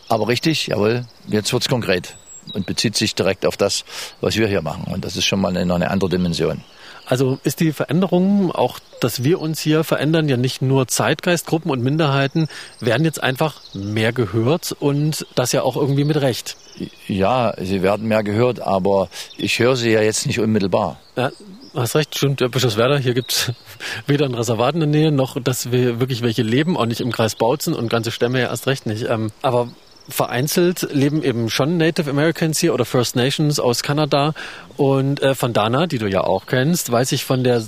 Aber 0.10 0.28
richtig, 0.28 0.68
jawohl, 0.68 1.06
jetzt 1.28 1.52
wird's 1.54 1.70
konkret 1.70 2.16
und 2.54 2.66
bezieht 2.66 2.96
sich 2.96 3.16
direkt 3.16 3.46
auf 3.46 3.58
das, 3.58 3.86
was 4.22 4.36
wir 4.36 4.48
hier 4.48 4.62
machen. 4.62 4.92
Und 4.92 5.06
das 5.06 5.16
ist 5.16 5.26
schon 5.26 5.42
mal 5.42 5.56
eine, 5.56 5.74
eine 5.74 5.90
andere 5.90 6.10
Dimension. 6.10 6.62
Also 7.06 7.38
ist 7.44 7.60
die 7.60 7.74
Veränderung, 7.74 8.52
auch 8.52 8.80
dass 9.02 9.24
wir 9.24 9.42
uns 9.42 9.60
hier 9.60 9.84
verändern, 9.84 10.30
ja 10.30 10.38
nicht 10.38 10.62
nur 10.62 10.88
Zeitgeistgruppen 10.88 11.70
und 11.70 11.84
Minderheiten 11.84 12.48
werden 12.80 13.04
jetzt 13.04 13.22
einfach 13.22 13.60
mehr 13.74 14.14
gehört 14.14 14.74
und 14.80 15.26
das 15.36 15.52
ja 15.52 15.64
auch 15.64 15.76
irgendwie 15.76 16.06
mit 16.06 16.22
Recht. 16.22 16.56
Ja, 17.08 17.54
sie 17.62 17.84
werden 17.84 18.08
mehr 18.08 18.24
gehört, 18.24 18.62
aber 18.62 19.10
ich 19.38 19.60
höre 19.60 19.76
sie 19.76 19.92
ja 19.92 20.02
jetzt 20.02 20.26
nicht 20.26 20.40
unmittelbar. 20.40 20.98
Ja, 21.18 21.32
hast 21.76 21.96
recht, 21.96 22.18
stimmt, 22.18 22.40
Bischofswerda, 22.52 22.98
hier 22.98 23.14
gibt 23.14 23.34
es 23.34 23.52
weder 24.08 24.26
ein 24.26 24.34
Reservat 24.34 24.76
in 24.76 24.80
der 24.80 24.90
Nähe, 24.90 25.12
noch 25.12 25.42
dass 25.42 25.72
wir 25.72 26.00
wirklich 26.00 26.22
welche 26.22 26.42
leben, 26.42 26.78
auch 26.78 26.86
nicht 26.86 27.02
im 27.02 27.12
Kreis 27.12 27.36
Bautzen 27.36 27.74
und 27.74 27.90
ganze 27.90 28.12
Stämme 28.12 28.40
ja 28.40 28.48
erst 28.48 28.68
recht 28.68 28.86
nicht. 28.86 29.10
Ähm, 29.10 29.32
aber 29.42 29.68
vereinzelt 30.10 30.88
leben 30.92 31.24
eben 31.24 31.50
schon 31.50 31.78
Native 31.78 32.10
Americans 32.10 32.60
hier 32.60 32.74
oder 32.74 32.86
First 32.86 33.16
Nations 33.16 33.60
aus 33.60 33.84
Kanada. 33.84 34.34
Und 34.78 35.22
äh, 35.22 35.36
von 35.36 35.54
Dana, 35.54 35.88
die 35.88 35.98
du 35.98 36.08
ja 36.08 36.22
auch 36.22 36.46
kennst, 36.46 36.92
weiß 36.92 37.12
ich 37.12 37.26
von 37.26 37.44
der 37.44 37.64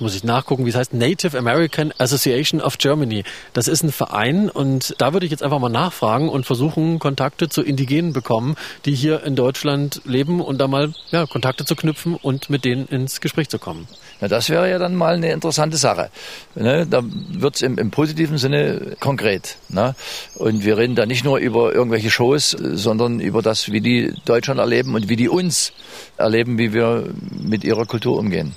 muss 0.00 0.14
ich 0.14 0.24
nachgucken, 0.24 0.64
wie 0.64 0.70
es 0.70 0.76
heißt, 0.76 0.94
Native 0.94 1.36
American 1.36 1.92
Association 1.98 2.60
of 2.62 2.78
Germany. 2.78 3.22
Das 3.52 3.68
ist 3.68 3.82
ein 3.82 3.92
Verein 3.92 4.48
und 4.48 4.94
da 4.98 5.12
würde 5.12 5.26
ich 5.26 5.30
jetzt 5.30 5.42
einfach 5.42 5.58
mal 5.58 5.68
nachfragen 5.68 6.30
und 6.30 6.46
versuchen, 6.46 6.98
Kontakte 6.98 7.50
zu 7.50 7.62
Indigenen 7.62 8.14
bekommen, 8.14 8.56
die 8.86 8.94
hier 8.94 9.22
in 9.24 9.36
Deutschland 9.36 10.00
leben 10.04 10.40
und 10.40 10.58
da 10.58 10.68
mal 10.68 10.94
ja, 11.10 11.26
Kontakte 11.26 11.66
zu 11.66 11.76
knüpfen 11.76 12.14
und 12.14 12.48
mit 12.48 12.64
denen 12.64 12.86
ins 12.86 13.20
Gespräch 13.20 13.50
zu 13.50 13.58
kommen. 13.58 13.86
Na, 14.20 14.28
das 14.28 14.50
wäre 14.50 14.70
ja 14.70 14.78
dann 14.78 14.94
mal 14.94 15.14
eine 15.14 15.32
interessante 15.32 15.76
Sache. 15.76 16.10
Ne? 16.54 16.86
Da 16.86 17.02
wird's 17.02 17.62
im, 17.62 17.78
im 17.78 17.90
positiven 17.90 18.38
Sinne 18.38 18.96
konkret. 19.00 19.56
Ne? 19.68 19.94
Und 20.34 20.64
wir 20.64 20.76
reden 20.76 20.94
da 20.94 21.06
nicht 21.06 21.24
nur 21.24 21.38
über 21.38 21.74
irgendwelche 21.74 22.10
Shows, 22.10 22.50
sondern 22.50 23.20
über 23.20 23.42
das, 23.42 23.72
wie 23.72 23.80
die 23.80 24.12
Deutschland 24.24 24.60
erleben 24.60 24.94
und 24.94 25.08
wie 25.08 25.16
die 25.16 25.28
uns 25.28 25.72
erleben, 26.16 26.58
wie 26.58 26.72
wir 26.72 27.08
mit 27.32 27.64
ihrer 27.64 27.86
Kultur 27.86 28.18
umgehen. 28.18 28.54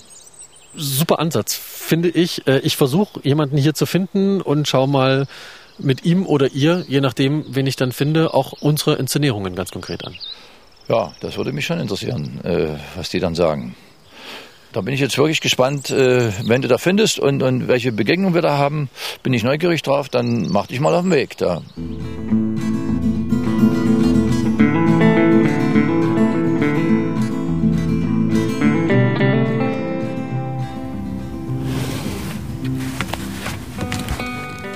Super 0.75 1.19
Ansatz, 1.19 1.53
finde 1.53 2.09
ich. 2.09 2.47
Äh, 2.47 2.59
ich 2.59 2.77
versuche 2.77 3.19
jemanden 3.23 3.57
hier 3.57 3.73
zu 3.73 3.85
finden 3.85 4.41
und 4.41 4.67
schau 4.67 4.87
mal 4.87 5.27
mit 5.77 6.05
ihm 6.05 6.25
oder 6.25 6.51
ihr, 6.51 6.83
je 6.87 7.01
nachdem, 7.01 7.45
wen 7.47 7.67
ich 7.67 7.75
dann 7.75 7.91
finde, 7.91 8.33
auch 8.33 8.53
unsere 8.53 8.95
Inszenierungen 8.95 9.55
ganz 9.55 9.71
konkret 9.71 10.05
an. 10.05 10.15
Ja, 10.87 11.13
das 11.21 11.37
würde 11.37 11.53
mich 11.53 11.65
schon 11.65 11.79
interessieren, 11.79 12.41
äh, 12.43 12.67
was 12.95 13.09
die 13.09 13.19
dann 13.19 13.35
sagen. 13.35 13.75
Da 14.73 14.81
bin 14.81 14.95
ich 14.95 14.99
jetzt 14.99 15.19
wirklich 15.19 15.39
gespannt, 15.39 15.91
äh, 15.91 16.31
wenn 16.47 16.63
du 16.63 16.67
da 16.67 16.79
findest 16.79 17.19
und, 17.19 17.43
und 17.43 17.67
welche 17.67 17.91
Begegnungen 17.91 18.33
wir 18.33 18.41
da 18.41 18.57
haben, 18.57 18.89
bin 19.21 19.31
ich 19.31 19.43
neugierig 19.43 19.83
drauf, 19.83 20.09
dann 20.09 20.47
mach 20.49 20.65
dich 20.65 20.79
mal 20.79 20.95
auf 20.95 21.03
den 21.03 21.11
Weg 21.11 21.37
da. 21.37 21.61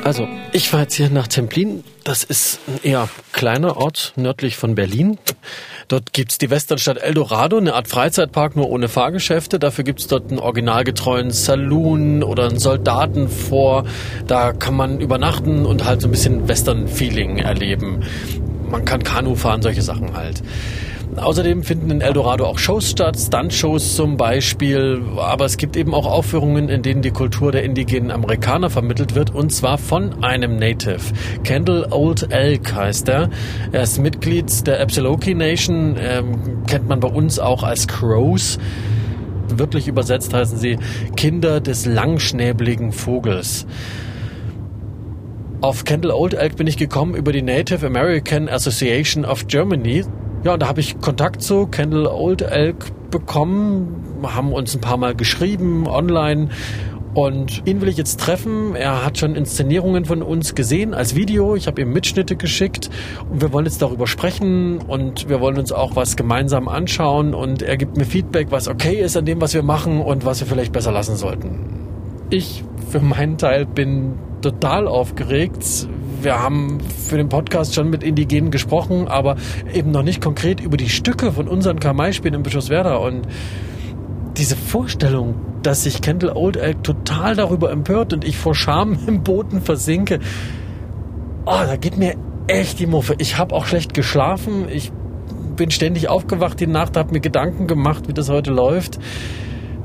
Also, 0.04 0.28
ich 0.54 0.72
war 0.72 0.82
jetzt 0.82 0.94
hier 0.94 1.10
nach 1.10 1.28
Templin. 1.28 1.84
Das 2.04 2.24
ist 2.24 2.60
ein 2.68 2.80
eher 2.84 3.10
kleiner 3.34 3.78
Ort 3.78 4.14
nördlich 4.16 4.58
von 4.58 4.76
Berlin. 4.76 5.18
Dort 5.88 6.12
gibt's 6.12 6.38
die 6.38 6.50
Westernstadt 6.50 6.98
Eldorado, 6.98 7.58
eine 7.58 7.74
Art 7.74 7.88
Freizeitpark, 7.88 8.58
nur 8.58 8.70
ohne 8.70 8.90
Fahrgeschäfte. 8.90 9.58
Dafür 9.58 9.86
gibt's 9.86 10.08
dort 10.08 10.30
einen 10.30 10.40
originalgetreuen 10.40 11.32
Saloon 11.32 12.24
oder 12.24 12.50
einen 12.50 12.60
Soldatenfort. 12.60 13.88
Da 14.28 14.52
kann 14.52 14.76
man 14.76 15.00
übernachten 15.00 15.66
und 15.66 15.86
halt 15.86 16.02
so 16.02 16.10
ein 16.10 16.12
bisschen 16.12 16.48
Western-Feeling 16.50 17.38
erleben. 17.38 18.04
Man 18.70 18.84
kann 18.84 19.02
Kanu 19.04 19.36
fahren, 19.36 19.62
solche 19.62 19.82
Sachen 19.82 20.14
halt. 20.14 20.44
Außerdem 21.18 21.64
finden 21.64 21.90
in 21.90 22.02
Eldorado 22.02 22.46
auch 22.46 22.60
Shows 22.60 22.92
statt, 22.92 23.18
Stunt-Shows 23.18 23.96
zum 23.96 24.18
Beispiel, 24.18 25.02
aber 25.18 25.46
es 25.46 25.58
gibt 25.58 25.76
eben 25.76 25.96
auch 25.96 26.06
Aufführungen, 26.06 26.70
in 26.70 26.84
denen 26.84 27.02
die 27.02 27.10
Kultur 27.10 27.52
der 27.52 27.64
indigenen 27.64 28.12
Amerikaner 28.12 28.70
vermittelt 28.70 29.16
wird 29.16 29.34
und 29.34 29.52
zwar 29.52 29.80
von 29.80 30.24
einem 30.24 30.58
Native. 30.58 31.02
Kendall 31.44 31.88
Old 31.90 32.32
Elk 32.32 32.74
heißt 32.74 33.10
er. 33.10 33.30
Er 33.72 33.82
ist 33.82 34.00
Mitglied 34.00 34.68
der 34.68 34.80
Absaloki 34.80 35.34
Nation, 35.34 35.98
ähm, 36.00 36.64
kennt 36.68 36.88
man 36.88 37.00
bei 37.00 37.10
uns 37.10 37.40
auch 37.40 37.64
als 37.64 37.88
Crows. 37.88 38.60
Wirklich 39.50 39.88
übersetzt 39.88 40.34
heißen 40.34 40.60
sie 40.60 40.78
Kinder 41.16 41.62
des 41.62 41.86
langschnäbligen 41.88 42.92
Vogels. 42.92 43.66
Auf 45.62 45.84
Kendall 45.84 46.12
Old 46.12 46.36
Elk 46.36 46.58
bin 46.58 46.68
ich 46.68 46.78
gekommen 46.78 47.16
über 47.16 47.32
die 47.32 47.42
Native 47.42 47.84
American 47.84 48.48
Association 48.48 49.26
of 49.26 49.48
Germany. 49.48 50.04
Ja, 50.44 50.54
und 50.54 50.62
da 50.62 50.68
habe 50.68 50.80
ich 50.80 51.00
Kontakt 51.00 51.42
zu 51.42 51.68
Kendall 51.68 52.06
Old 52.06 52.42
Elk 52.42 52.86
bekommen, 53.10 54.04
haben 54.24 54.54
uns 54.54 54.76
ein 54.76 54.82
paar 54.82 54.98
Mal 54.98 55.16
geschrieben 55.16 55.88
online 55.88 56.50
und 57.14 57.64
ihn 57.66 57.82
will 57.82 57.90
ich 57.90 57.98
jetzt 57.98 58.20
treffen. 58.20 58.76
Er 58.76 59.04
hat 59.04 59.18
schon 59.18 59.34
Inszenierungen 59.34 60.06
von 60.06 60.22
uns 60.22 60.54
gesehen 60.54 60.94
als 60.94 61.16
Video. 61.16 61.56
Ich 61.56 61.66
habe 61.66 61.82
ihm 61.82 61.92
Mitschnitte 61.92 62.36
geschickt 62.36 62.92
und 63.32 63.42
wir 63.42 63.52
wollen 63.52 63.66
jetzt 63.66 63.82
darüber 63.82 64.06
sprechen 64.06 64.78
und 64.78 65.28
wir 65.28 65.42
wollen 65.42 65.58
uns 65.58 65.72
auch 65.72 65.96
was 65.96 66.16
gemeinsam 66.16 66.68
anschauen 66.68 67.34
und 67.34 67.64
er 67.64 67.76
gibt 67.76 67.98
mir 67.98 68.06
Feedback, 68.06 68.52
was 68.52 68.68
okay 68.68 69.02
ist 69.02 69.18
an 69.18 69.26
dem, 69.26 69.42
was 69.42 69.56
wir 69.56 69.64
machen 69.64 70.00
und 70.00 70.26
was 70.26 70.40
wir 70.42 70.48
vielleicht 70.48 70.72
besser 70.72 70.92
lassen 70.92 71.16
sollten. 71.16 71.58
Ich 72.30 72.64
für 72.90 73.00
meinen 73.00 73.40
Teil 73.40 73.66
bin 73.66 74.14
total 74.42 74.88
aufgeregt. 74.88 75.88
Wir 76.22 76.40
haben 76.40 76.80
für 76.80 77.18
den 77.18 77.30
Podcast 77.30 77.76
schon 77.76 77.92
mit 77.92 78.04
Indigenen 78.04 78.50
gesprochen, 78.50 79.08
aber 79.08 79.36
eben 79.72 79.92
noch 79.92 80.02
nicht 80.02 80.20
konkret 80.20 80.60
über 80.60 80.76
die 80.76 80.90
Stücke 80.90 81.32
von 81.32 81.48
unseren 81.48 81.80
Kamai-Spielen 81.80 82.34
in 82.34 82.44
Bischofswerda. 82.44 82.96
Und 82.96 83.28
diese 84.36 84.56
Vorstellung, 84.56 85.36
dass 85.62 85.84
sich 85.84 86.02
Kendall 86.02 86.32
Old 86.36 86.58
Elk 86.58 86.84
total 86.84 87.36
darüber 87.36 87.72
empört 87.72 88.14
und 88.14 88.26
ich 88.26 88.38
vor 88.38 88.56
Scham 88.56 88.98
im 89.08 89.22
Boden 89.22 89.62
versinke, 89.62 90.20
oh, 91.46 91.62
da 91.66 91.76
geht 91.76 91.98
mir 91.98 92.16
echt 92.48 92.80
die 92.80 92.88
Muffe. 92.88 93.16
Ich 93.20 93.38
habe 93.38 93.54
auch 93.54 93.68
schlecht 93.68 93.94
geschlafen. 93.94 94.68
Ich 94.72 94.92
bin 95.56 95.70
ständig 95.70 96.10
aufgewacht 96.10 96.60
die 96.60 96.68
Nacht, 96.68 96.98
habe 96.98 97.14
mir 97.14 97.20
Gedanken 97.20 97.68
gemacht, 97.68 98.08
wie 98.08 98.14
das 98.14 98.30
heute 98.30 98.52
läuft. 98.52 98.98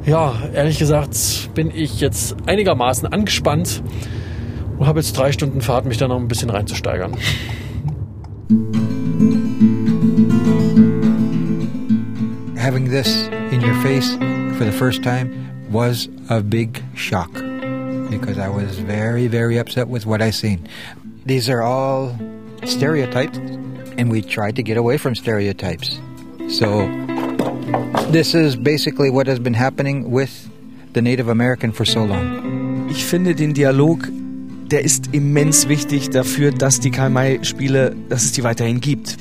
Ja, 0.07 0.35
ehrlich 0.55 0.79
gesagt 0.79 1.15
bin 1.55 1.71
ich 1.73 2.01
jetzt 2.01 2.37
einigermaßen 2.47 3.13
angespannt 3.13 3.83
und 4.83 4.89
habe 4.89 4.99
jetzt 4.99 5.17
drei 5.17 5.31
Stunden 5.31 5.61
Fahrt, 5.61 5.87
mich 5.87 5.99
da 5.99 6.09
noch 6.09 6.19
ein 6.19 6.27
bisschen 6.27 6.51
reinzusteigern. 6.51 7.17
Having 12.57 12.91
this 12.91 13.29
in 13.53 13.63
your 13.63 13.75
face 13.83 14.17
for 14.59 14.65
the 14.65 14.73
first 14.73 15.05
time 15.05 15.31
was 15.71 16.09
a 16.31 16.41
big 16.41 16.83
shock 16.97 17.31
because 18.11 18.39
I 18.39 18.49
was 18.49 18.77
very, 18.81 19.29
very 19.29 19.57
upset 19.61 19.89
with 19.89 20.05
what 20.05 20.21
I 20.21 20.33
seen. 20.33 20.67
These 21.27 21.49
are 21.49 21.63
all 21.63 22.19
stereotypes, 22.65 23.39
and 23.97 24.11
we 24.11 24.21
tried 24.21 24.57
to 24.57 24.65
get 24.65 24.77
away 24.77 24.99
from 24.99 25.15
stereotypes. 25.15 25.97
So, 26.49 26.89
this 28.11 28.35
is 28.35 28.57
basically 28.57 29.11
what 29.11 29.29
has 29.29 29.39
been 29.39 29.55
happening 29.55 30.11
with 30.11 30.51
the 30.93 31.01
Native 31.01 31.29
American 31.29 31.71
for 31.71 31.85
so 31.85 32.03
long. 32.03 32.89
Ich 32.91 33.05
finde 33.05 33.37
den 33.37 33.53
Dialog 33.53 34.22
der 34.73 34.85
ist 34.85 35.11
immens 35.13 35.69
wichtig 35.69 36.09
dafür, 36.11 36.51
dass 36.51 36.81
die 36.81 36.91
Karl-May-Spiele, 36.91 37.95
dass 38.09 38.25
es 38.25 38.33
die 38.33 38.43
weiterhin 38.43 38.81
gibt. 38.81 39.19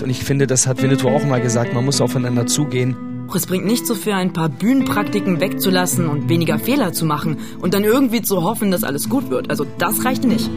Und 0.00 0.08
ich 0.08 0.22
finde, 0.22 0.46
das 0.46 0.68
hat 0.68 0.80
Winnetou 0.80 1.08
auch 1.08 1.24
mal 1.24 1.40
gesagt, 1.40 1.74
man 1.74 1.84
muss 1.84 2.00
aufeinander 2.00 2.46
zugehen. 2.46 2.96
Es 3.34 3.46
bringt 3.46 3.64
nicht 3.64 3.86
so 3.86 3.94
viel, 3.94 4.12
ein 4.12 4.32
paar 4.32 4.48
Bühnenpraktiken 4.48 5.40
wegzulassen 5.40 6.06
und 6.06 6.28
weniger 6.28 6.58
Fehler 6.58 6.92
zu 6.92 7.04
machen 7.04 7.38
und 7.60 7.74
dann 7.74 7.82
irgendwie 7.82 8.22
zu 8.22 8.44
hoffen, 8.44 8.70
dass 8.70 8.84
alles 8.84 9.08
gut 9.08 9.30
wird. 9.30 9.50
Also 9.50 9.66
das 9.78 10.04
reicht 10.04 10.24
nicht. 10.24 10.48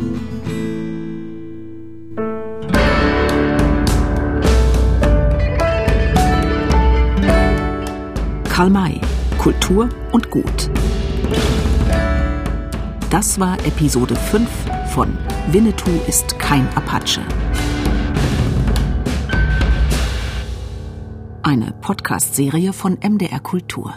Karl 8.49 8.69
May, 8.69 9.01
Kultur 9.39 9.89
und 10.11 10.29
Gut. 10.29 10.69
Das 13.15 13.39
war 13.39 13.57
Episode 13.65 14.13
5 14.13 14.49
von 14.89 15.17
Winnetou 15.49 15.89
ist 16.05 16.37
kein 16.37 16.67
Apache. 16.75 17.21
Eine 21.41 21.73
Podcast-Serie 21.79 22.73
von 22.73 22.97
MDR 23.01 23.39
Kultur. 23.39 23.93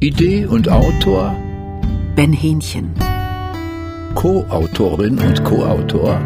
Idee 0.00 0.46
und 0.46 0.70
Autor 0.70 1.36
Ben 2.16 2.32
Hähnchen. 2.32 2.94
Co-Autorin 4.14 5.18
und 5.18 5.44
Co-Autor 5.44 6.18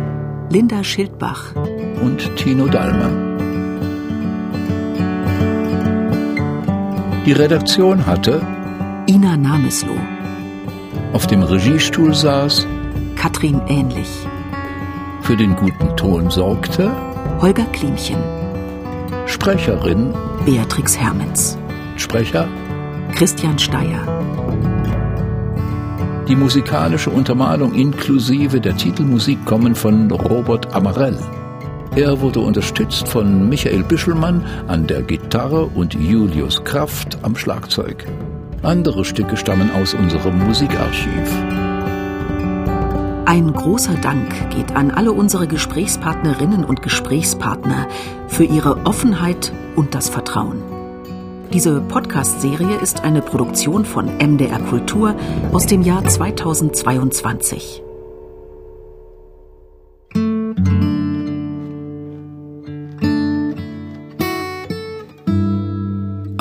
Linda 0.51 0.85
Schildbach 0.85 1.57
und 1.57 2.37
Tino 2.37 2.69
Dallmann. 2.69 3.32
Die 7.25 7.31
Redaktion 7.31 8.05
hatte 8.05 8.45
Ina 9.09 9.37
Namesloh. 9.37 10.01
Auf 11.13 11.29
dem 11.29 11.45
Regiestuhl 11.45 12.13
saß 12.13 12.67
Katrin 13.15 13.63
Ähnlich. 13.69 14.09
Für 15.21 15.37
den 15.37 15.55
guten 15.55 15.97
Ton 15.97 16.31
sorgte 16.31 16.91
Holger 17.41 17.67
Klimchen. 17.67 18.19
Sprecherin 19.27 20.13
Beatrix 20.45 20.99
Hermens. 20.99 21.57
Sprecher 21.97 22.49
Christian 23.13 23.57
Steyer. 23.57 24.03
Die 26.27 26.35
musikalische 26.35 27.11
Untermalung 27.11 27.73
inklusive 27.73 28.61
der 28.61 28.77
Titelmusik 28.77 29.47
kommen 29.47 29.77
von 29.77 30.11
Robert 30.11 30.75
Amarell. 30.75 31.19
Er 31.95 32.23
wurde 32.23 32.41
unterstützt 32.41 33.07
von 33.07 33.51
Michael 33.51 33.83
Bischelmann 33.83 34.43
an 34.67 34.87
der 34.87 35.03
Gitarre 35.03 35.67
und 35.67 35.93
Julius 35.93 36.65
Kraft 36.65 37.19
am 37.21 37.37
Schlagzeug. 37.37 38.07
Andere 38.63 39.05
Stücke 39.05 39.37
stammen 39.37 39.71
aus 39.71 39.93
unserem 39.93 40.39
Musikarchiv. 40.39 41.31
Ein 43.27 43.53
großer 43.53 43.95
Dank 43.97 44.51
geht 44.51 44.75
an 44.75 44.91
alle 44.91 45.13
unsere 45.13 45.47
Gesprächspartnerinnen 45.47 46.65
und 46.65 46.81
Gesprächspartner 46.81 47.89
für 48.27 48.45
ihre 48.45 48.87
Offenheit 48.87 49.53
und 49.77 49.95
das 49.95 50.09
Vertrauen. 50.09 50.63
Diese 51.53 51.83
Podcast-Serie 51.83 52.77
ist 52.79 53.05
eine 53.05 53.21
Produktion 53.21 53.85
von 53.85 54.07
MDR 54.17 54.61
Kultur 54.61 55.15
aus 55.53 55.67
dem 55.67 55.83
Jahr 55.83 56.03
2022. 56.03 57.83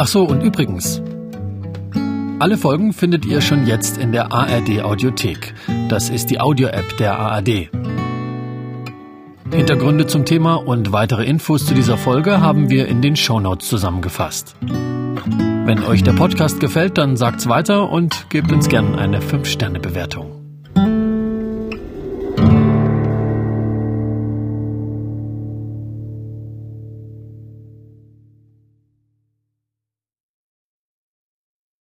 Ach 0.02 0.08
so, 0.08 0.24
und 0.24 0.41
übrigens, 0.41 0.99
alle 2.39 2.58
Folgen 2.58 2.91
findet 2.91 3.24
ihr 3.24 3.39
schon 3.39 3.68
jetzt 3.68 3.99
in 3.99 4.12
der 4.12 4.34
ARD 4.34 4.82
Audiothek. 4.82 5.54
Das 5.89 6.10
ist 6.10 6.32
die 6.32 6.39
Audio-App 6.39 6.97
der 6.97 7.20
ARD. 7.20 7.70
Hintergründe 9.54 10.08
zum 10.08 10.26
Thema 10.26 10.56
und 10.56 10.91
weitere 10.91 11.26
Infos 11.26 11.68
zu 11.68 11.76
dieser 11.76 11.99
Folge 11.99 12.41
haben 12.41 12.72
wir 12.72 12.88
in 12.88 13.04
den 13.04 13.16
Shownotes 13.16 13.70
zusammengefasst. 13.70 14.56
Wenn 14.62 15.84
euch 15.84 16.02
der 16.02 16.14
Podcast 16.14 16.60
gefällt, 16.60 16.97
dann 16.97 17.16
sagt's 17.16 17.47
weiter 17.47 17.91
und 17.91 18.28
gebt 18.32 18.52
uns 18.52 18.70
gern 18.70 18.95
eine 18.95 19.20
5-Sterne-Bewertung. 19.20 20.41